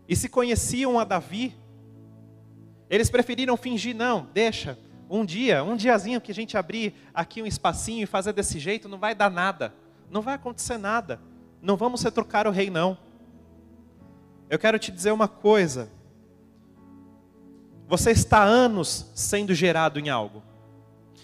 [0.09, 1.55] E se conheciam a Davi,
[2.89, 4.77] eles preferiram fingir, não, deixa.
[5.07, 8.89] Um dia, um diazinho que a gente abrir aqui um espacinho e fazer desse jeito,
[8.89, 9.73] não vai dar nada.
[10.09, 11.21] Não vai acontecer nada.
[11.61, 12.97] Não vamos retrocar o rei, não.
[14.49, 15.89] Eu quero te dizer uma coisa.
[17.87, 20.41] Você está anos sendo gerado em algo.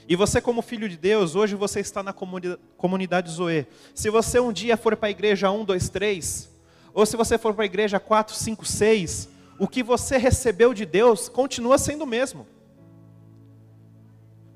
[0.10, 3.68] E você, como filho de Deus, hoje você está na comunidade Zoe.
[3.94, 6.50] Se você um dia for para a igreja 1, 2, 3,
[6.92, 10.84] ou se você for para a igreja 4, 5, 6, o que você recebeu de
[10.84, 12.48] Deus continua sendo o mesmo.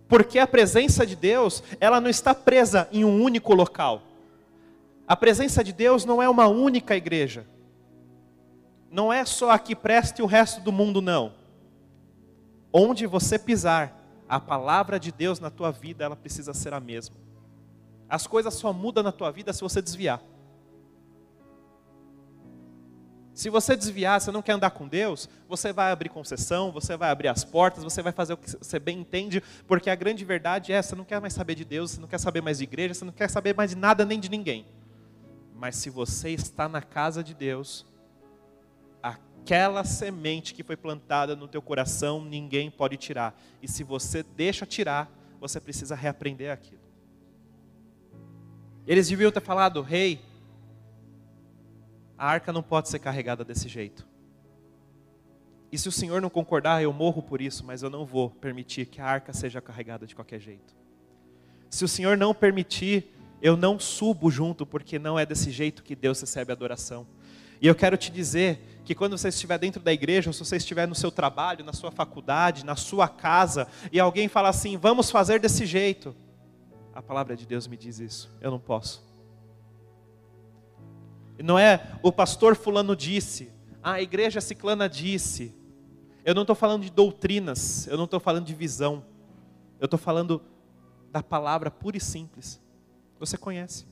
[0.08, 4.02] Porque a presença de Deus, ela não está presa em um único local.
[5.08, 7.46] A presença de Deus não é uma única igreja.
[8.90, 11.34] Não é só aqui preste e o resto do mundo não.
[12.72, 14.03] Onde você pisar,
[14.34, 17.16] a palavra de Deus na tua vida, ela precisa ser a mesma.
[18.10, 20.20] As coisas só mudam na tua vida se você desviar.
[23.32, 27.12] Se você desviar, você não quer andar com Deus, você vai abrir concessão, você vai
[27.12, 30.74] abrir as portas, você vai fazer o que você bem entende, porque a grande verdade
[30.74, 32.96] é: você não quer mais saber de Deus, você não quer saber mais de igreja,
[32.96, 34.66] você não quer saber mais de nada nem de ninguém.
[35.56, 37.86] Mas se você está na casa de Deus,
[39.44, 43.38] aquela semente que foi plantada no teu coração, ninguém pode tirar.
[43.62, 46.82] E se você deixa tirar, você precisa reaprender aquilo.
[48.88, 50.22] Eles deviam ter falado, rei, hey,
[52.18, 54.08] a arca não pode ser carregada desse jeito.
[55.70, 58.86] E se o Senhor não concordar, eu morro por isso, mas eu não vou permitir
[58.86, 60.74] que a arca seja carregada de qualquer jeito.
[61.70, 65.98] Se o Senhor não permitir, eu não subo junto, porque não é desse jeito que
[65.98, 67.06] Deus recebe adoração.
[67.62, 70.58] E eu quero te dizer que quando você estiver dentro da igreja, ou se você
[70.58, 75.10] estiver no seu trabalho, na sua faculdade, na sua casa, e alguém fala assim, vamos
[75.10, 76.16] fazer desse jeito,
[76.94, 79.04] a palavra de Deus me diz isso, eu não posso.
[81.44, 83.52] Não é o pastor fulano disse,
[83.84, 85.54] a igreja ciclana disse.
[86.24, 89.04] Eu não estou falando de doutrinas, eu não estou falando de visão.
[89.78, 90.42] Eu estou falando
[91.12, 92.62] da palavra pura e simples.
[93.20, 93.86] Você conhece,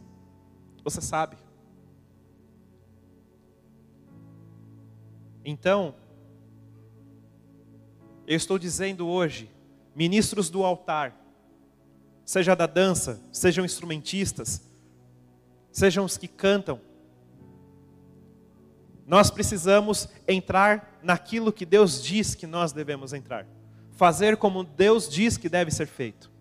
[0.82, 1.36] você sabe.
[5.44, 5.96] Então,
[8.28, 9.50] eu estou dizendo hoje,
[9.96, 11.16] ministros do altar,
[12.24, 14.62] seja da dança, sejam instrumentistas,
[15.72, 16.80] sejam os que cantam,
[19.06, 23.46] nós precisamos entrar naquilo que Deus diz que nós devemos entrar.
[23.98, 26.32] Fazer como Deus diz que deve ser feito.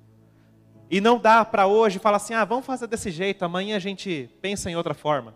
[0.88, 4.30] E não dá para hoje falar assim: ah, vamos fazer desse jeito, amanhã a gente
[4.40, 5.34] pensa em outra forma.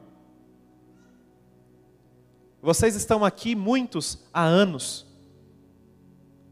[2.65, 5.07] Vocês estão aqui muitos há anos.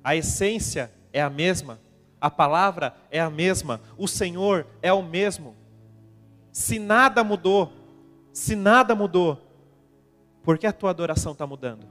[0.04, 1.80] A essência é a mesma,
[2.20, 5.56] a palavra é a mesma, o Senhor é o mesmo.
[6.52, 7.72] Se nada mudou,
[8.30, 9.40] se nada mudou,
[10.42, 11.86] por que a tua adoração está mudando?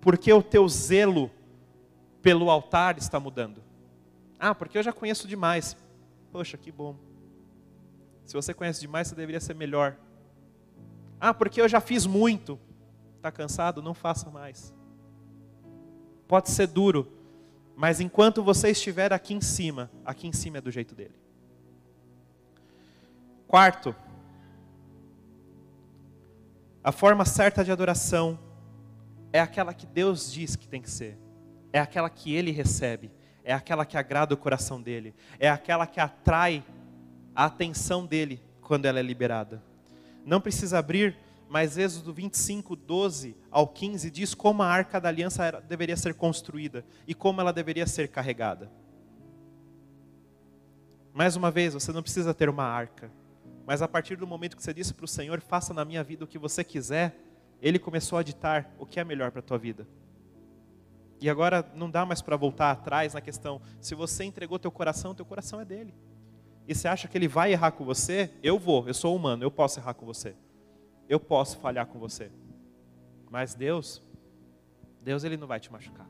[0.00, 1.28] Por que o teu zelo
[2.22, 3.60] pelo altar está mudando?
[4.38, 5.76] Ah, porque eu já conheço demais.
[6.30, 6.94] Poxa, que bom.
[8.24, 9.96] Se você conhece demais, você deveria ser melhor.
[11.18, 12.60] Ah, porque eu já fiz muito.
[13.26, 13.82] Está cansado?
[13.82, 14.72] Não faça mais.
[16.28, 17.12] Pode ser duro,
[17.74, 21.16] mas enquanto você estiver aqui em cima, aqui em cima é do jeito dele.
[23.48, 23.96] Quarto,
[26.84, 28.38] a forma certa de adoração
[29.32, 31.18] é aquela que Deus diz que tem que ser,
[31.72, 33.10] é aquela que Ele recebe,
[33.42, 36.62] é aquela que agrada o coração dele, é aquela que atrai
[37.34, 39.60] a atenção dele quando ela é liberada.
[40.24, 45.44] Não precisa abrir, mas Êxodo 25, 12 ao 15 diz como a arca da aliança
[45.44, 48.70] era, deveria ser construída e como ela deveria ser carregada.
[51.14, 53.10] Mais uma vez, você não precisa ter uma arca,
[53.64, 56.24] mas a partir do momento que você disse para o Senhor, faça na minha vida
[56.24, 57.16] o que você quiser,
[57.62, 59.86] Ele começou a ditar o que é melhor para a tua vida.
[61.20, 65.14] E agora não dá mais para voltar atrás na questão, se você entregou teu coração,
[65.14, 65.94] teu coração é dele.
[66.68, 68.30] E você acha que ele vai errar com você?
[68.42, 70.34] Eu vou, eu sou humano, eu posso errar com você.
[71.08, 72.30] Eu posso falhar com você.
[73.30, 74.02] Mas Deus,
[75.02, 76.08] Deus ele não vai te machucar.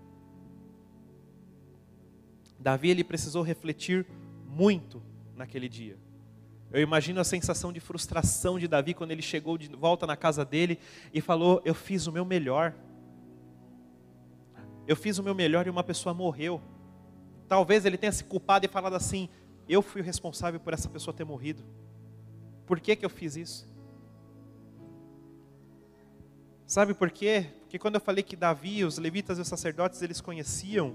[2.59, 4.07] Davi ele precisou refletir
[4.47, 5.03] muito
[5.35, 5.99] naquele dia.
[6.73, 10.45] Eu imagino a sensação de frustração de Davi quando ele chegou de volta na casa
[10.45, 10.79] dele
[11.13, 12.75] e falou: Eu fiz o meu melhor.
[14.87, 16.61] Eu fiz o meu melhor e uma pessoa morreu.
[17.49, 19.29] Talvez ele tenha se culpado e falado assim:
[19.69, 21.63] Eu fui o responsável por essa pessoa ter morrido.
[22.67, 23.76] Por que, que eu fiz isso?
[26.67, 27.47] Sabe por quê?
[27.61, 30.95] Porque quando eu falei que Davi, os levitas e os sacerdotes, eles conheciam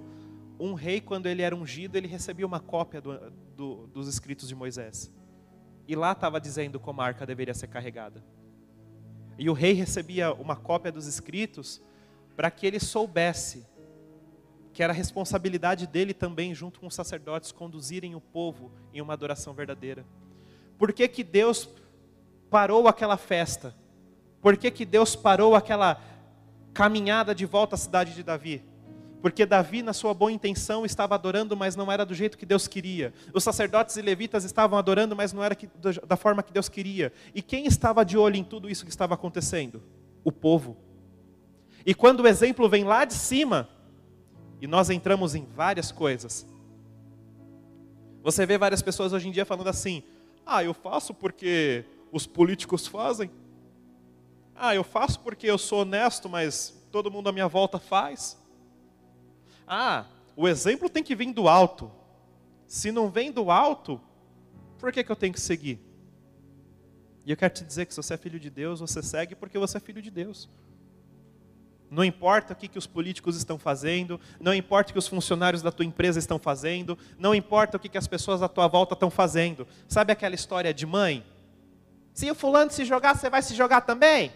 [0.59, 4.53] um rei, quando ele era ungido, ele recebia uma cópia do, do, dos escritos de
[4.53, 5.11] Moisés.
[5.87, 8.23] E lá estava dizendo como a arca deveria ser carregada.
[9.39, 11.81] E o rei recebia uma cópia dos escritos
[12.35, 13.65] para que ele soubesse
[14.73, 19.53] que era responsabilidade dele também, junto com os sacerdotes, conduzirem o povo em uma adoração
[19.53, 20.05] verdadeira.
[20.77, 21.67] Por que, que Deus
[22.49, 23.75] parou aquela festa?
[24.41, 26.01] Por que, que Deus parou aquela
[26.73, 28.63] caminhada de volta à cidade de Davi?
[29.21, 32.67] Porque Davi, na sua boa intenção, estava adorando, mas não era do jeito que Deus
[32.67, 33.13] queria.
[33.33, 35.55] Os sacerdotes e levitas estavam adorando, mas não era
[36.07, 37.13] da forma que Deus queria.
[37.35, 39.83] E quem estava de olho em tudo isso que estava acontecendo?
[40.23, 40.75] O povo.
[41.85, 43.69] E quando o exemplo vem lá de cima,
[44.59, 46.47] e nós entramos em várias coisas.
[48.23, 50.03] Você vê várias pessoas hoje em dia falando assim:
[50.45, 53.29] ah, eu faço porque os políticos fazem.
[54.63, 58.37] Ah, eu faço porque eu sou honesto, mas todo mundo à minha volta faz.
[59.65, 60.05] Ah,
[60.35, 61.91] o exemplo tem que vir do alto.
[62.67, 63.99] Se não vem do alto,
[64.77, 65.79] por que, que eu tenho que seguir?
[67.25, 69.57] E eu quero te dizer que se você é filho de Deus, você segue porque
[69.57, 70.47] você é filho de Deus.
[71.89, 75.63] Não importa o que, que os políticos estão fazendo, não importa o que os funcionários
[75.63, 78.93] da tua empresa estão fazendo, não importa o que, que as pessoas à tua volta
[78.93, 79.67] estão fazendo.
[79.87, 81.25] Sabe aquela história de mãe?
[82.13, 84.31] Se o fulano se jogar, você vai se jogar também?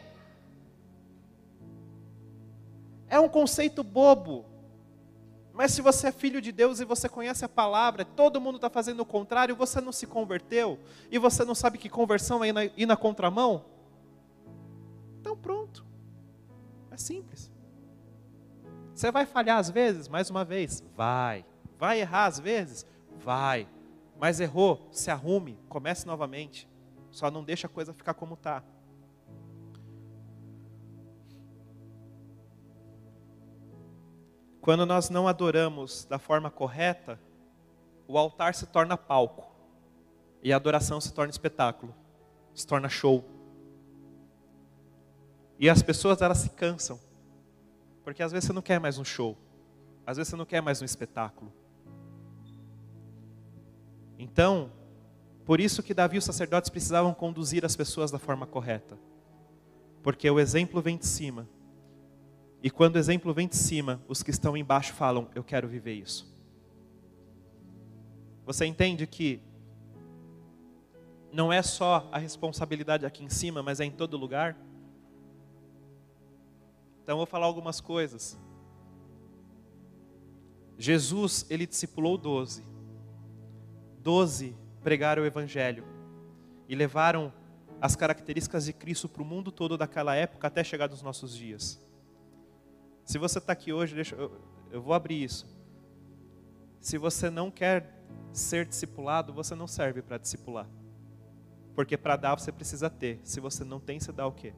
[3.09, 4.45] É um conceito bobo.
[5.53, 8.69] Mas se você é filho de Deus e você conhece a palavra, todo mundo está
[8.69, 10.77] fazendo o contrário, você não se converteu,
[11.09, 13.63] e você não sabe que conversão é ir na, ir na contramão,
[15.25, 15.83] então pronto.
[16.91, 17.51] É simples.
[18.93, 20.07] Você vai falhar às vezes?
[20.07, 21.43] Mais uma vez, vai.
[21.79, 22.85] Vai errar às vezes?
[23.17, 23.67] Vai.
[24.19, 26.69] Mas errou, se arrume, comece novamente.
[27.09, 28.63] Só não deixa a coisa ficar como está.
[34.65, 37.19] Quando nós não adoramos da forma correta,
[38.07, 39.45] o altar se torna palco.
[40.41, 41.93] E a adoração se torna espetáculo,
[42.51, 43.23] se torna show.
[45.59, 46.99] E as pessoas elas se cansam.
[48.03, 49.37] Porque às vezes você não quer mais um show.
[50.03, 51.53] Às vezes você não quer mais um espetáculo.
[54.17, 54.71] Então,
[55.45, 58.97] por isso que Davi e os sacerdotes precisavam conduzir as pessoas da forma correta.
[60.01, 61.47] Porque o exemplo vem de cima.
[62.65, 65.93] E quando o exemplo vem de cima, os que estão embaixo falam: Eu quero viver
[65.93, 66.27] isso.
[68.43, 69.39] Você entende que
[71.31, 74.57] não é só a responsabilidade aqui em cima, mas é em todo lugar?
[77.03, 78.35] Então eu vou falar algumas coisas.
[80.75, 82.63] Jesus, ele discipulou doze.
[83.99, 85.83] Doze pregaram o evangelho
[86.67, 87.31] e levaram
[87.79, 91.84] as características de Cristo para o mundo todo daquela época até chegar nos nossos dias.
[93.05, 94.31] Se você está aqui hoje, deixa, eu,
[94.71, 95.47] eu vou abrir isso.
[96.81, 98.03] Se você não quer
[98.33, 100.67] ser discipulado, você não serve para discipular.
[101.75, 103.19] Porque para dar você precisa ter.
[103.23, 104.53] Se você não tem, você dá o quê?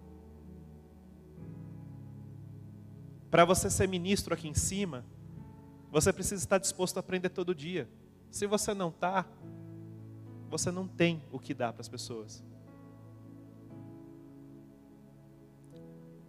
[3.30, 5.06] Para você ser ministro aqui em cima,
[5.92, 7.90] você precisa estar disposto a aprender todo dia.
[8.32, 9.26] Se você não está,
[10.50, 12.44] você não tem o que dar para as pessoas.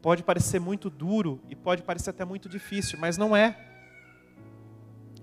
[0.01, 3.59] Pode parecer muito duro e pode parecer até muito difícil, mas não é.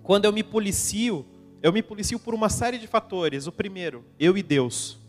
[0.03, 1.25] Quando eu me policio,
[1.61, 3.47] eu me policio por uma série de fatores.
[3.47, 4.99] O primeiro, eu e Deus.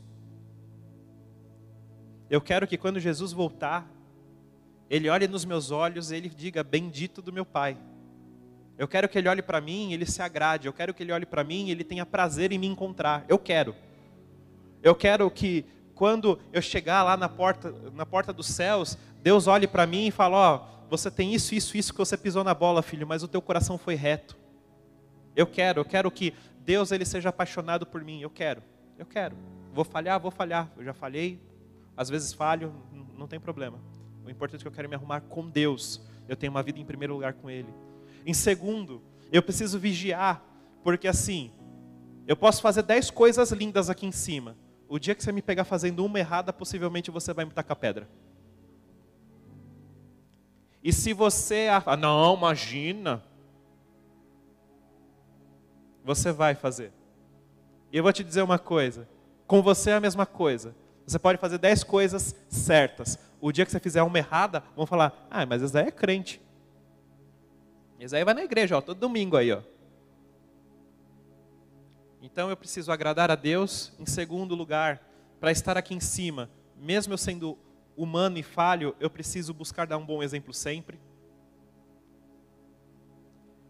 [2.31, 3.89] Eu quero que quando Jesus voltar,
[4.89, 7.77] ele olhe nos meus olhos e ele diga: Bendito do meu Pai.
[8.79, 10.67] Eu quero que ele olhe para mim e ele se agrade.
[10.67, 13.25] Eu quero que ele olhe para mim e ele tenha prazer em me encontrar.
[13.29, 13.75] Eu quero.
[14.83, 15.65] Eu quero que
[15.95, 20.11] quando eu chegar lá na porta, na porta dos céus, Deus olhe para mim e
[20.13, 23.25] fale: Ó, oh, você tem isso, isso, isso que você pisou na bola, filho, mas
[23.25, 24.37] o teu coração foi reto.
[25.35, 28.21] Eu quero, eu quero que Deus ele seja apaixonado por mim.
[28.21, 28.63] Eu quero,
[28.97, 29.37] eu quero.
[29.75, 30.71] Vou falhar, vou falhar.
[30.77, 31.41] Eu já falhei,
[31.97, 32.73] às vezes falho,
[33.19, 33.81] não tem problema.
[34.25, 36.01] O importante é que eu quero me arrumar com Deus.
[36.29, 37.75] Eu tenho uma vida em primeiro lugar com Ele.
[38.25, 39.03] Em segundo,
[39.33, 40.41] eu preciso vigiar,
[40.85, 41.51] porque assim,
[42.29, 44.57] eu posso fazer dez coisas lindas aqui em cima.
[44.89, 48.09] O dia que você me pegar fazendo uma errada, possivelmente você vai me tacar pedra.
[50.87, 51.67] E se você.
[51.69, 53.21] Ah, não, imagina.
[56.05, 56.93] Você vai fazer.
[57.93, 59.09] E eu vou te dizer uma coisa.
[59.49, 60.77] Com você é a mesma coisa.
[61.05, 63.19] Você pode fazer dez coisas certas.
[63.41, 66.41] O dia que você fizer uma errada, vão falar: ah, mas aí é crente.
[68.13, 69.63] Aí vai na igreja, ó, todo domingo aí, ó.
[72.23, 73.93] Então eu preciso agradar a Deus.
[73.99, 75.03] Em segundo lugar,
[75.41, 77.59] para estar aqui em cima, mesmo eu sendo
[77.97, 81.01] humano e falho, eu preciso buscar dar um bom exemplo sempre.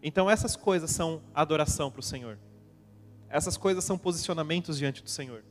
[0.01, 2.37] Então essas coisas são adoração para o Senhor.
[3.29, 5.43] Essas coisas são posicionamentos diante do Senhor.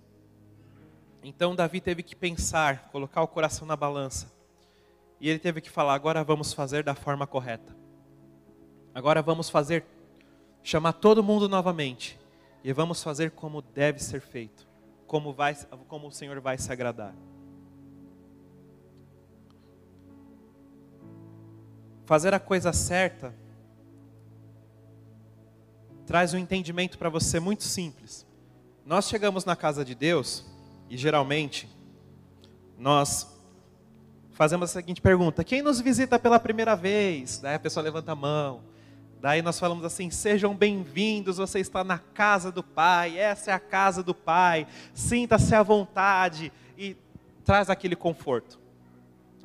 [1.22, 4.32] Então Davi teve que pensar, colocar o coração na balança.
[5.20, 7.76] E ele teve que falar: agora vamos fazer da forma correta.
[8.94, 9.84] Agora vamos fazer,
[10.62, 12.18] chamar todo mundo novamente.
[12.64, 14.66] E vamos fazer como deve ser feito.
[15.06, 15.54] Como, vai,
[15.86, 17.14] como o Senhor vai se agradar.
[22.06, 23.34] Fazer a coisa certa
[26.06, 28.24] traz um entendimento para você muito simples.
[28.84, 30.46] Nós chegamos na casa de Deus
[30.88, 31.68] e geralmente
[32.78, 33.26] nós
[34.30, 37.40] fazemos a seguinte pergunta: Quem nos visita pela primeira vez?
[37.40, 38.62] Daí a pessoa levanta a mão.
[39.20, 43.58] Daí nós falamos assim: Sejam bem-vindos, você está na casa do Pai, essa é a
[43.58, 46.96] casa do Pai, sinta-se à vontade e
[47.44, 48.64] traz aquele conforto.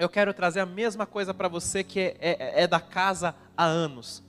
[0.02, 3.66] Eu quero trazer a mesma coisa para você que é, é, é da casa há
[3.66, 4.24] anos.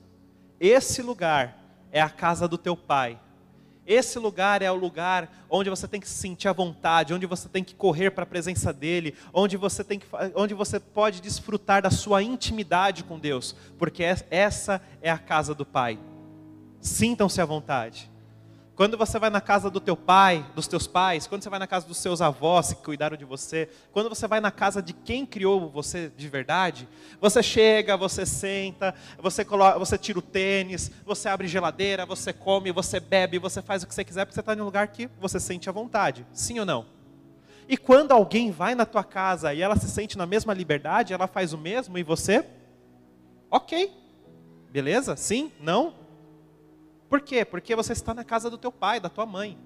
[0.60, 1.58] Esse lugar
[1.90, 3.18] é a casa do teu Pai
[3.86, 7.48] esse lugar é o lugar onde você tem que se sentir à vontade, onde você
[7.48, 10.06] tem que correr para a presença dele, onde você, tem que,
[10.36, 15.66] onde você pode desfrutar da sua intimidade com Deus, porque essa é a casa do
[15.66, 15.98] Pai.
[16.80, 18.11] Sintam-se à vontade.
[18.74, 21.66] Quando você vai na casa do teu pai, dos teus pais, quando você vai na
[21.66, 25.26] casa dos seus avós que cuidaram de você, quando você vai na casa de quem
[25.26, 26.88] criou você de verdade,
[27.20, 32.72] você chega, você senta, você coloca, você tira o tênis, você abre geladeira, você come,
[32.72, 35.06] você bebe, você faz o que você quiser, porque você está em um lugar que
[35.20, 36.26] você sente à vontade.
[36.32, 36.86] Sim ou não?
[37.68, 41.26] E quando alguém vai na tua casa e ela se sente na mesma liberdade, ela
[41.26, 42.44] faz o mesmo e você?
[43.50, 43.92] Ok.
[44.70, 45.14] Beleza?
[45.14, 45.52] Sim?
[45.60, 46.01] Não?
[47.12, 47.44] Por quê?
[47.44, 49.58] Porque você está na casa do teu pai, da tua mãe.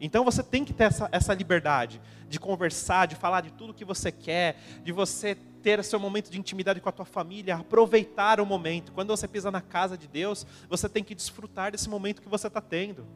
[0.00, 3.84] Então você tem que ter essa, essa liberdade de conversar, de falar de tudo que
[3.84, 4.54] você quer,
[4.84, 8.92] de você ter seu momento de intimidade com a tua família, aproveitar o momento.
[8.92, 12.46] Quando você pisa na casa de Deus, você tem que desfrutar desse momento que você
[12.46, 13.08] está tendo.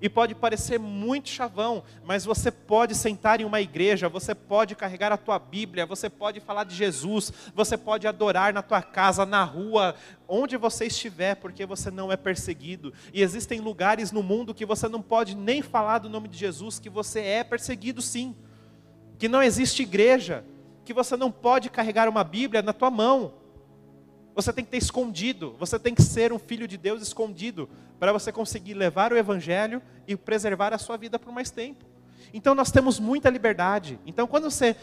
[0.00, 5.12] E pode parecer muito chavão, mas você pode sentar em uma igreja, você pode carregar
[5.12, 9.42] a tua Bíblia, você pode falar de Jesus, você pode adorar na tua casa, na
[9.44, 9.94] rua,
[10.28, 12.92] onde você estiver, porque você não é perseguido.
[13.12, 16.78] E existem lugares no mundo que você não pode nem falar do nome de Jesus,
[16.78, 18.34] que você é perseguido sim.
[19.18, 20.44] Que não existe igreja,
[20.84, 23.34] que você não pode carregar uma Bíblia na tua mão.
[24.36, 28.12] Você tem que ter escondido, você tem que ser um filho de Deus escondido, para
[28.12, 31.86] você conseguir levar o Evangelho e preservar a sua vida por mais tempo.
[32.34, 33.98] Então nós temos muita liberdade.
[34.04, 34.76] Então quando você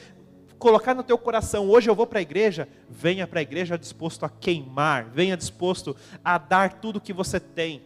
[0.58, 4.26] colocar no teu coração, hoje eu vou para a igreja, venha para a igreja disposto
[4.26, 5.96] a queimar, venha disposto
[6.26, 7.84] a dar tudo que você tem.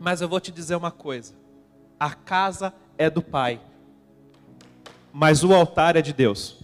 [0.00, 1.34] Mas eu vou te dizer uma coisa:
[2.00, 3.60] a casa é do Pai,
[5.12, 6.63] mas o altar é de Deus.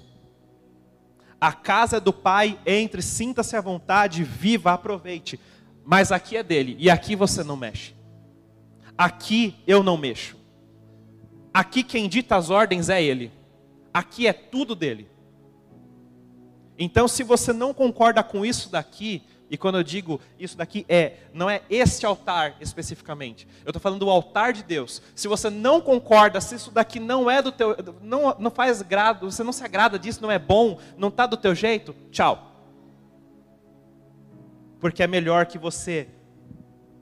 [1.40, 5.40] A casa do Pai, entre, sinta-se à vontade, viva, aproveite.
[5.84, 7.94] Mas aqui é dele, e aqui você não mexe.
[8.96, 10.36] Aqui eu não mexo.
[11.52, 13.32] Aqui quem dita as ordens é ele.
[13.92, 15.08] Aqui é tudo dele.
[16.78, 21.14] Então, se você não concorda com isso daqui, e quando eu digo isso daqui é,
[21.34, 23.48] não é este altar especificamente.
[23.64, 25.02] Eu estou falando do altar de Deus.
[25.12, 29.28] Se você não concorda, se isso daqui não é do teu, não, não faz grado,
[29.28, 32.46] você não se agrada disso, não é bom, não está do teu jeito, tchau.
[34.78, 36.08] Porque é melhor que você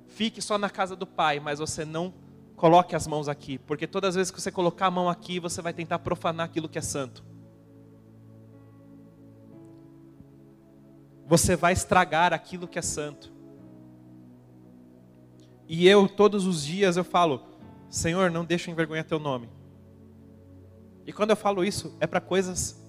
[0.06, 2.14] fique só na casa do Pai, mas você não
[2.56, 5.60] coloque as mãos aqui, porque todas as vezes que você colocar a mão aqui, você
[5.60, 7.22] vai tentar profanar aquilo que é santo.
[11.28, 13.30] Você vai estragar aquilo que é santo.
[15.68, 17.42] E eu, todos os dias, eu falo,
[17.90, 19.50] Senhor, não deixa envergonhar teu nome.
[21.06, 22.82] E quando eu falo isso, é para coisas,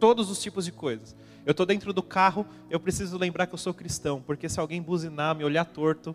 [0.00, 1.14] todos os tipos de coisas.
[1.46, 4.82] Eu estou dentro do carro, eu preciso lembrar que eu sou cristão, porque se alguém
[4.82, 6.14] buzinar, me olhar torto,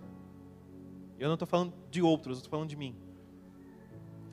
[1.18, 2.94] eu não estou falando de outros, estou falando de mim.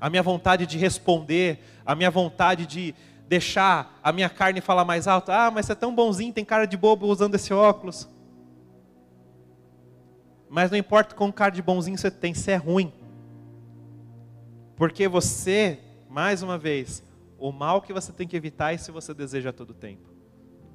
[0.01, 2.93] A minha vontade de responder, a minha vontade de,
[3.31, 5.31] deixar a minha carne falar mais alto.
[5.31, 8.09] Ah, mas você é tão bonzinho, tem cara de bobo usando esse óculos.
[10.49, 12.93] Mas não importa quão cara de bonzinho você tem, se é ruim.
[14.74, 15.78] Porque você,
[16.09, 17.05] mais uma vez,
[17.39, 20.11] o mal que você tem que evitar é se você deseja todo o tempo.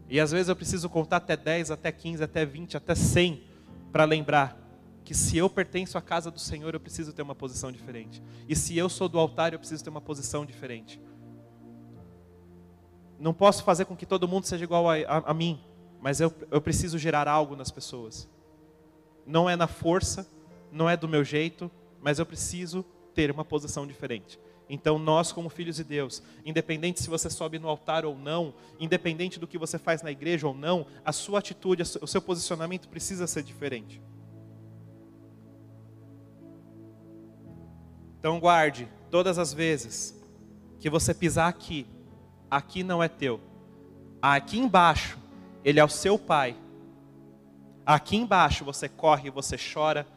[0.08, 3.44] E às vezes eu preciso contar até 10, até 15, até 20, até 100
[3.92, 4.58] para lembrar
[5.04, 8.24] que se eu pertenço à casa do Senhor, eu preciso ter uma posição diferente.
[8.48, 11.02] E se eu sou do altar, eu preciso ter uma posição diferente.
[13.20, 15.60] Não posso fazer com que todo mundo seja igual a, a, a mim,
[16.02, 18.28] mas eu, eu preciso gerar algo nas pessoas.
[19.26, 20.28] Não é na força,
[20.72, 24.40] não é do meu jeito, mas eu preciso ter uma posição diferente.
[24.70, 29.40] Então, nós, como filhos de Deus, independente se você sobe no altar ou não, independente
[29.40, 33.28] do que você faz na igreja ou não, a sua atitude, o seu posicionamento precisa
[33.28, 34.02] ser diferente.
[38.20, 40.20] Então, guarde todas as vezes
[40.80, 41.86] que você pisar aqui,
[42.56, 43.42] aqui não é teu.
[44.22, 45.18] Aqui embaixo,
[45.62, 46.56] ele é o seu pai.
[47.86, 50.08] Aqui embaixo você corre, você chora,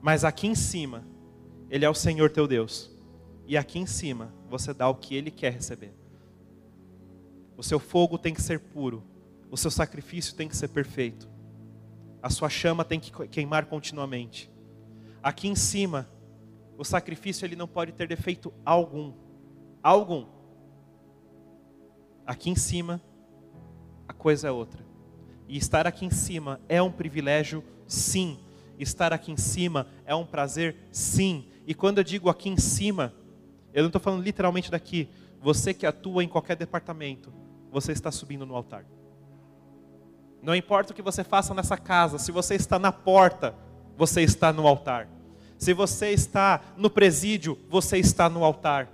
[0.00, 1.04] mas aqui em cima,
[1.68, 2.88] ele é o Senhor teu Deus.
[3.48, 5.92] E aqui em cima, você dá o que ele quer receber.
[7.56, 9.02] O seu fogo tem que ser puro,
[9.50, 11.28] o seu sacrifício tem que ser perfeito.
[12.22, 14.48] A sua chama tem que queimar continuamente.
[15.20, 16.08] Aqui em cima,
[16.78, 19.12] o sacrifício ele não pode ter defeito algum.
[19.82, 20.33] Algum.
[22.26, 23.00] Aqui em cima,
[24.08, 24.84] a coisa é outra.
[25.48, 28.38] E estar aqui em cima é um privilégio, sim.
[28.78, 31.46] Estar aqui em cima é um prazer, sim.
[31.66, 33.12] E quando eu digo aqui em cima,
[33.72, 35.08] eu não estou falando literalmente daqui.
[35.40, 37.32] Você que atua em qualquer departamento,
[37.70, 38.86] você está subindo no altar.
[40.42, 43.54] Não importa o que você faça nessa casa, se você está na porta,
[43.96, 45.08] você está no altar.
[45.58, 48.88] Se você está no presídio, você está no altar.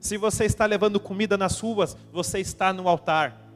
[0.00, 3.48] Se você está levando comida nas ruas, você está no altar.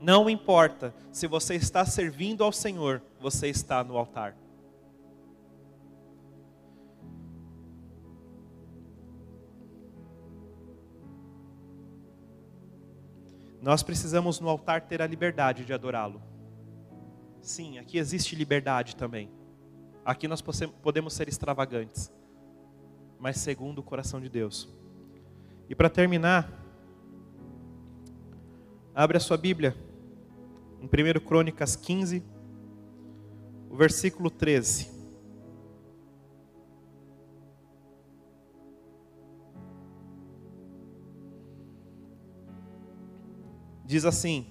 [0.00, 4.36] Não importa se você está servindo ao Senhor, você está no altar.
[13.62, 16.20] Nós precisamos no altar ter a liberdade de adorá-lo.
[17.40, 19.30] Sim, aqui existe liberdade também.
[20.04, 22.12] Aqui nós podemos ser extravagantes,
[23.18, 24.68] mas segundo o coração de Deus.
[25.68, 26.50] E para terminar,
[28.94, 29.76] abre a sua Bíblia
[30.80, 32.22] em 1 Crônicas 15,
[33.70, 34.92] o versículo 13.
[43.84, 44.46] Diz assim: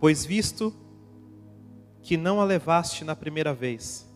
[0.00, 0.74] Pois visto
[2.02, 4.07] que não a levaste na primeira vez,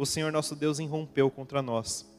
[0.00, 2.10] o Senhor nosso Deus irrompeu contra nós.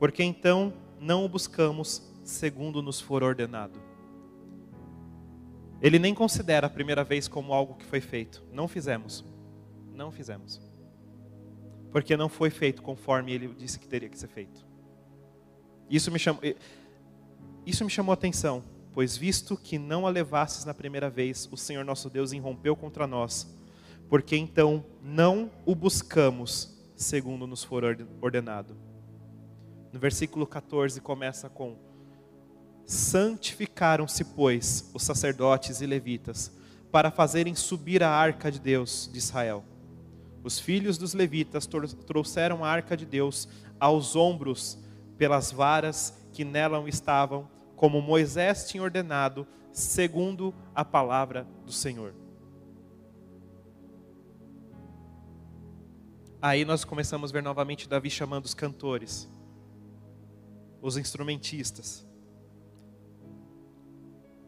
[0.00, 3.80] Porque então não o buscamos segundo nos for ordenado.
[5.80, 8.42] Ele nem considera a primeira vez como algo que foi feito.
[8.52, 9.24] Não fizemos.
[9.94, 10.60] Não fizemos.
[11.92, 14.66] Porque não foi feito conforme ele disse que teria que ser feito.
[15.88, 16.42] Isso me chamou,
[17.64, 21.56] isso me chamou a atenção, pois visto que não a levasses na primeira vez, o
[21.56, 23.55] Senhor nosso Deus irrompeu contra nós
[24.08, 27.84] porque então não o buscamos segundo nos for
[28.20, 28.76] ordenado.
[29.92, 31.76] No versículo 14 começa com:
[32.84, 36.50] Santificaram-se, pois, os sacerdotes e levitas,
[36.90, 39.64] para fazerem subir a arca de Deus de Israel.
[40.42, 41.66] Os filhos dos levitas
[42.06, 43.48] trouxeram a arca de Deus
[43.80, 44.78] aos ombros
[45.18, 52.14] pelas varas que nela estavam, como Moisés tinha ordenado, segundo a palavra do Senhor.
[56.48, 59.28] Aí nós começamos a ver novamente Davi chamando os cantores,
[60.80, 62.06] os instrumentistas.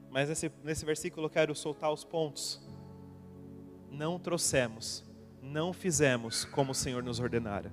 [0.09, 2.65] Mas nesse, nesse versículo eu quero soltar os pontos.
[3.91, 5.05] Não trouxemos,
[5.43, 7.73] não fizemos como o Senhor nos ordenara.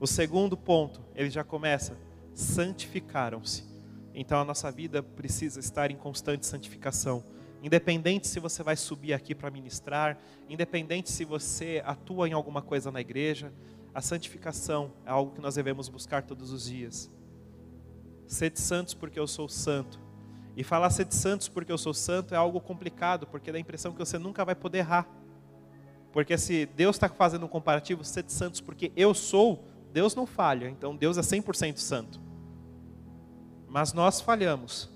[0.00, 1.96] O segundo ponto, ele já começa:
[2.34, 3.62] santificaram-se.
[4.12, 7.22] Então a nossa vida precisa estar em constante santificação.
[7.64, 10.18] Independente se você vai subir aqui para ministrar,
[10.50, 13.50] independente se você atua em alguma coisa na igreja,
[13.94, 17.10] a santificação é algo que nós devemos buscar todos os dias.
[18.26, 19.98] Sede santos porque eu sou santo.
[20.54, 23.92] E falar sede santos porque eu sou santo é algo complicado, porque dá a impressão
[23.92, 25.08] que você nunca vai poder errar.
[26.12, 30.68] Porque se Deus está fazendo um comparativo, sede santos porque eu sou, Deus não falha.
[30.68, 32.20] Então Deus é 100% santo.
[33.66, 34.92] Mas nós falhamos.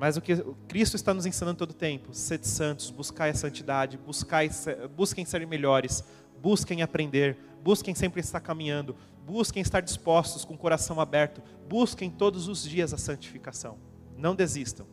[0.00, 0.34] Mas o que
[0.66, 4.48] Cristo está nos ensinando todo o tempo, sede santos, buscai a santidade, buscai,
[4.96, 6.02] busquem ser melhores,
[6.40, 8.96] busquem aprender, busquem sempre estar caminhando,
[9.26, 13.76] busquem estar dispostos com o coração aberto, busquem todos os dias a santificação.
[14.16, 14.86] Não desistam.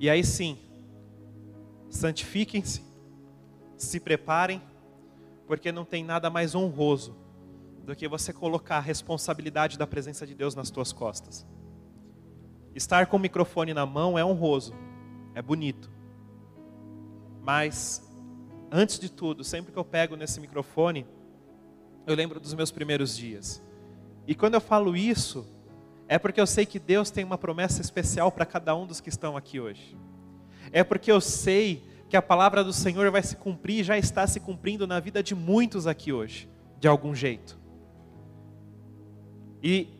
[0.00, 0.58] E aí sim,
[1.88, 2.82] santifiquem-se,
[3.76, 4.60] se preparem,
[5.46, 7.14] porque não tem nada mais honroso
[7.84, 11.46] do que você colocar a responsabilidade da presença de Deus nas tuas costas.
[12.78, 14.72] Estar com o microfone na mão é honroso,
[15.34, 15.90] é bonito.
[17.42, 18.08] Mas,
[18.70, 21.04] antes de tudo, sempre que eu pego nesse microfone,
[22.06, 23.60] eu lembro dos meus primeiros dias.
[24.28, 25.44] E quando eu falo isso,
[26.06, 29.08] é porque eu sei que Deus tem uma promessa especial para cada um dos que
[29.08, 29.98] estão aqui hoje.
[30.70, 34.38] É porque eu sei que a palavra do Senhor vai se cumprir, já está se
[34.38, 36.48] cumprindo na vida de muitos aqui hoje,
[36.78, 37.58] de algum jeito.
[39.60, 39.97] E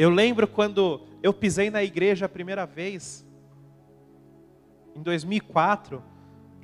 [0.00, 3.22] eu lembro quando eu pisei na igreja a primeira vez,
[4.96, 6.02] em 2004,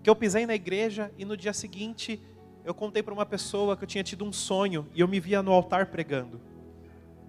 [0.02, 2.18] que eu pisei na igreja e no dia seguinte
[2.64, 5.42] eu contei para uma pessoa que eu tinha tido um sonho e eu me via
[5.42, 6.40] no altar pregando.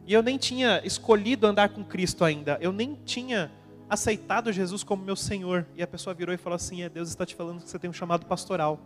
[0.05, 3.51] E eu nem tinha escolhido andar com Cristo ainda, eu nem tinha
[3.89, 5.67] aceitado Jesus como meu Senhor.
[5.75, 7.89] E a pessoa virou e falou assim: é, Deus está te falando que você tem
[7.89, 8.79] um chamado pastoral.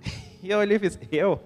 [0.40, 1.40] E eu olhei e fiz: Eu?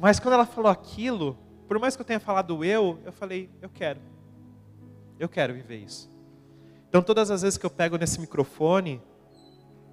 [0.00, 3.68] Mas quando ela falou aquilo, por mais que eu tenha falado eu, eu falei, eu
[3.68, 4.00] quero.
[5.18, 6.10] Eu quero viver isso.
[6.88, 9.00] Então todas as vezes que eu pego nesse microfone,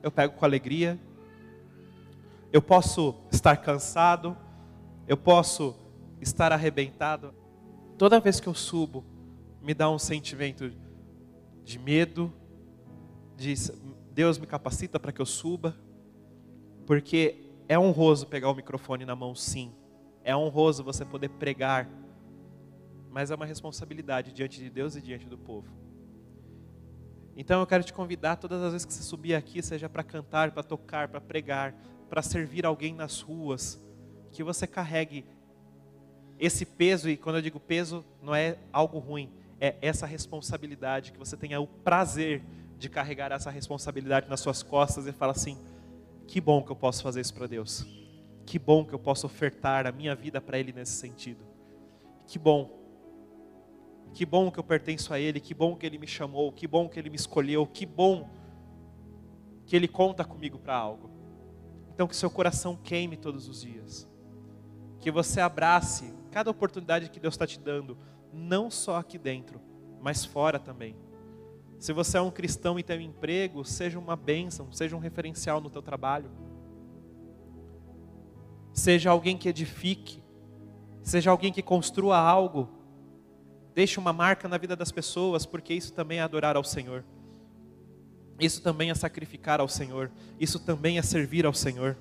[0.04, 0.99] eu pego com alegria.
[2.52, 4.38] Eu posso estar cansado,
[5.08, 5.76] eu posso
[6.20, 7.34] estar arrebentado.
[7.97, 9.06] toda vez que eu subo,
[9.62, 10.72] me dá um sentimento
[11.64, 12.34] de medo,
[13.38, 13.54] de
[14.12, 15.76] Deus me capacita para que eu suba,
[16.86, 19.72] porque é honroso pegar o microfone na mão, sim.
[20.24, 21.89] É honroso você poder pregar,
[23.09, 25.67] mas é uma responsabilidade diante de Deus e diante do povo.
[27.36, 30.51] Então eu quero te convidar todas as vezes que você subir aqui, seja para cantar,
[30.51, 31.74] para tocar, para pregar,
[32.09, 33.80] para servir alguém nas ruas,
[34.32, 35.26] que você carregue
[36.39, 41.19] esse peso, e quando eu digo peso, não é algo ruim, é essa responsabilidade, que
[41.19, 42.43] você tenha o prazer
[42.78, 45.57] de carregar essa responsabilidade nas suas costas e falar assim:
[46.28, 47.86] que bom que eu posso fazer isso para Deus,
[48.52, 51.41] que bom que eu posso ofertar a minha vida para Ele nesse sentido,
[52.28, 52.70] que bom,
[54.14, 56.89] que bom que eu pertenço a Ele, que bom que Ele me chamou, que bom
[56.89, 58.30] que Ele me escolheu, que bom
[59.66, 61.10] que Ele conta comigo para algo.
[61.93, 64.06] Então que seu coração queime todos os dias,
[64.99, 67.97] que você abrace cada oportunidade que Deus está te dando
[68.34, 69.62] não só aqui dentro,
[70.02, 70.93] mas fora também.
[71.80, 75.62] Se você é um cristão e tem um emprego, seja uma bênção, seja um referencial
[75.62, 76.30] no teu trabalho.
[78.82, 80.23] Seja alguém que edifique,
[81.03, 82.67] seja alguém que construa algo.
[83.75, 87.05] Deixe uma marca na vida das pessoas, porque isso também é adorar ao Senhor.
[88.39, 90.11] Isso também é sacrificar ao Senhor.
[90.39, 91.95] Isso também é servir ao Senhor.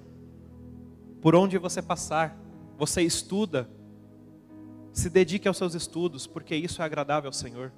[1.20, 2.35] Por onde você passar,
[2.78, 3.68] você estuda,
[4.91, 7.74] se dedique aos seus estudos, porque isso é agradável ao Senhor.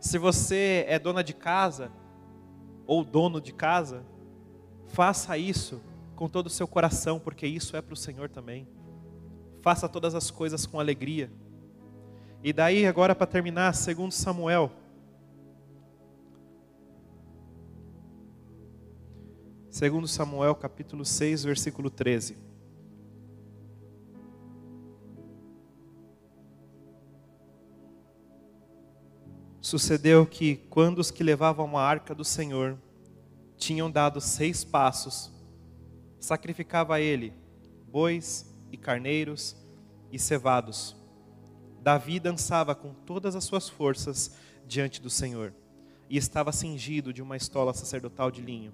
[0.00, 1.92] Se você é dona de casa,
[2.88, 4.04] ou dono de casa,
[4.88, 5.80] faça isso
[6.20, 8.68] com todo o seu coração, porque isso é para o Senhor também.
[9.62, 11.32] Faça todas as coisas com alegria.
[12.44, 14.70] E daí, agora para terminar, segundo Samuel.
[19.70, 22.36] Segundo Samuel, capítulo 6, versículo 13.
[29.58, 32.76] Sucedeu que, quando os que levavam a arca do Senhor
[33.56, 35.39] tinham dado seis passos,
[36.20, 37.32] sacrificava a ele
[37.90, 39.56] bois e carneiros
[40.12, 40.94] e cevados.
[41.82, 45.52] Davi dançava com todas as suas forças diante do Senhor
[46.08, 48.72] e estava cingido de uma estola sacerdotal de linho.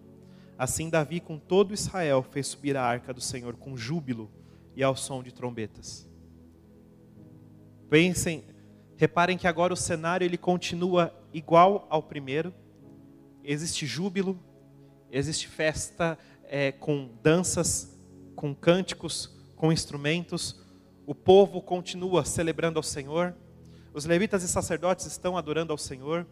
[0.58, 4.30] Assim, Davi, com todo Israel, fez subir a arca do Senhor com júbilo
[4.74, 6.06] e ao som de trombetas.
[7.88, 8.44] Pensem,
[8.96, 12.52] Reparem que agora o cenário ele continua igual ao primeiro.
[13.44, 14.40] Existe júbilo,
[15.10, 16.18] existe festa
[16.48, 17.98] é, com danças,
[18.34, 20.60] com cânticos, com instrumentos.
[21.06, 23.34] O povo continua celebrando ao Senhor.
[23.92, 26.26] Os levitas e sacerdotes estão adorando ao Senhor.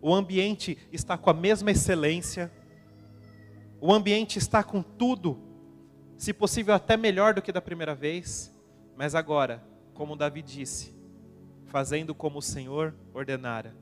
[0.00, 2.50] O ambiente está com a mesma excelência.
[3.80, 5.38] O ambiente está com tudo,
[6.16, 8.54] se possível até melhor do que da primeira vez.
[8.96, 9.62] Mas agora,
[9.94, 10.94] como Davi disse,
[11.66, 13.74] fazendo como o Senhor ordenara,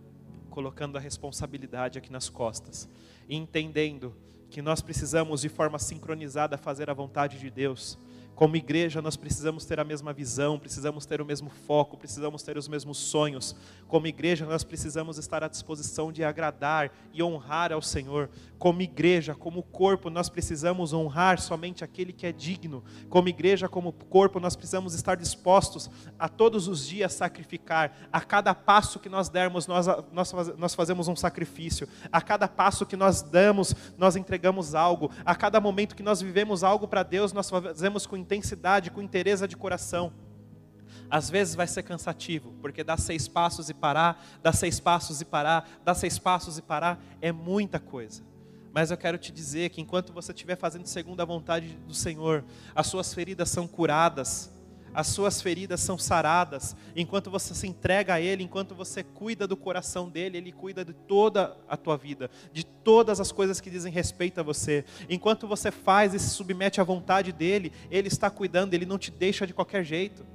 [0.51, 2.89] colocando a responsabilidade aqui nas costas,
[3.29, 4.15] entendendo
[4.51, 7.99] que nós precisamos de forma sincronizada fazer a vontade de Deus
[8.39, 12.57] como igreja, nós precisamos ter a mesma visão, precisamos ter o mesmo foco, precisamos ter
[12.57, 13.57] os mesmos sonhos.
[13.89, 18.31] Como igreja, nós precisamos estar à disposição de agradar e honrar ao Senhor.
[18.57, 22.85] Como igreja, como corpo, nós precisamos honrar somente aquele que é digno.
[23.09, 28.09] Como igreja, como corpo, nós precisamos estar dispostos a todos os dias sacrificar.
[28.13, 31.89] A cada passo que nós dermos, nós, nós, nós fazemos um sacrifício.
[32.13, 35.11] A cada passo que nós damos, nós entregamos algo.
[35.25, 39.49] A cada momento que nós vivemos algo para Deus, nós fazemos com intensidade, com interesse
[39.49, 40.13] de coração.
[41.11, 45.25] Às vezes vai ser cansativo, porque dar seis passos e parar, dar seis passos e
[45.25, 48.23] parar, dar seis passos e parar, é muita coisa.
[48.73, 52.45] Mas eu quero te dizer que enquanto você estiver fazendo segundo a vontade do Senhor,
[52.75, 54.53] as suas feridas são curadas,
[54.99, 59.57] as suas feridas são saradas, enquanto você se entrega a Ele, enquanto você cuida do
[59.57, 63.93] coração dele, Ele cuida de toda a tua vida, de todas as coisas que dizem
[63.93, 64.85] respeito a você.
[65.09, 69.13] Enquanto você faz e se submete à vontade dele, Ele está cuidando, Ele não te
[69.13, 70.27] deixa de qualquer jeito.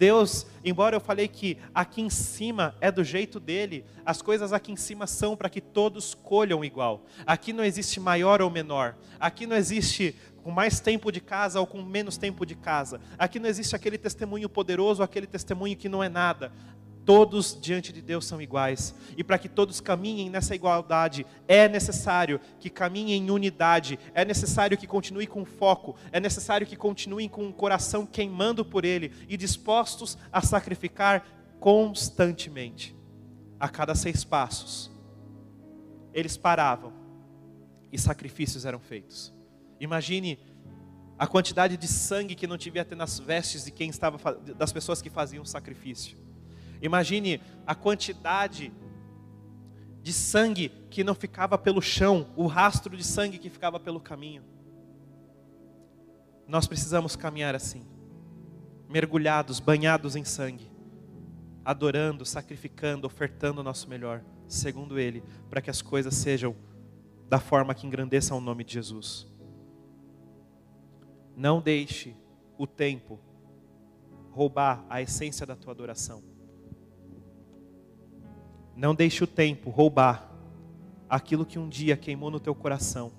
[0.00, 4.72] Deus, embora eu falei que aqui em cima é do jeito dele, as coisas aqui
[4.72, 7.04] em cima são para que todos colham igual.
[7.26, 8.96] Aqui não existe maior ou menor.
[9.20, 13.00] Aqui não existe com mais tempo de casa ou com menos tempo de casa.
[13.18, 16.52] Aqui não existe aquele testemunho poderoso, aquele testemunho que não é nada.
[17.04, 18.94] Todos diante de Deus são iguais.
[19.16, 24.76] E para que todos caminhem nessa igualdade, é necessário que caminhem em unidade, é necessário
[24.76, 29.36] que continuem com foco, é necessário que continuem com o coração queimando por Ele e
[29.36, 31.26] dispostos a sacrificar
[31.58, 32.96] constantemente.
[33.58, 34.90] A cada seis passos,
[36.14, 36.92] eles paravam
[37.92, 39.39] e sacrifícios eram feitos.
[39.80, 40.38] Imagine
[41.18, 45.02] a quantidade de sangue que não devia ter nas vestes de quem estava das pessoas
[45.02, 46.16] que faziam o sacrifício.
[46.80, 48.72] Imagine a quantidade
[50.02, 54.42] de sangue que não ficava pelo chão, o rastro de sangue que ficava pelo caminho.
[56.46, 57.86] Nós precisamos caminhar assim,
[58.88, 60.70] mergulhados, banhados em sangue,
[61.64, 66.56] adorando, sacrificando, ofertando o nosso melhor, segundo Ele, para que as coisas sejam
[67.28, 69.29] da forma que engrandeçam o nome de Jesus.
[71.40, 72.14] Não deixe
[72.58, 73.18] o tempo
[74.30, 76.22] roubar a essência da tua adoração.
[78.76, 80.30] Não deixe o tempo roubar
[81.08, 83.10] aquilo que um dia queimou no teu coração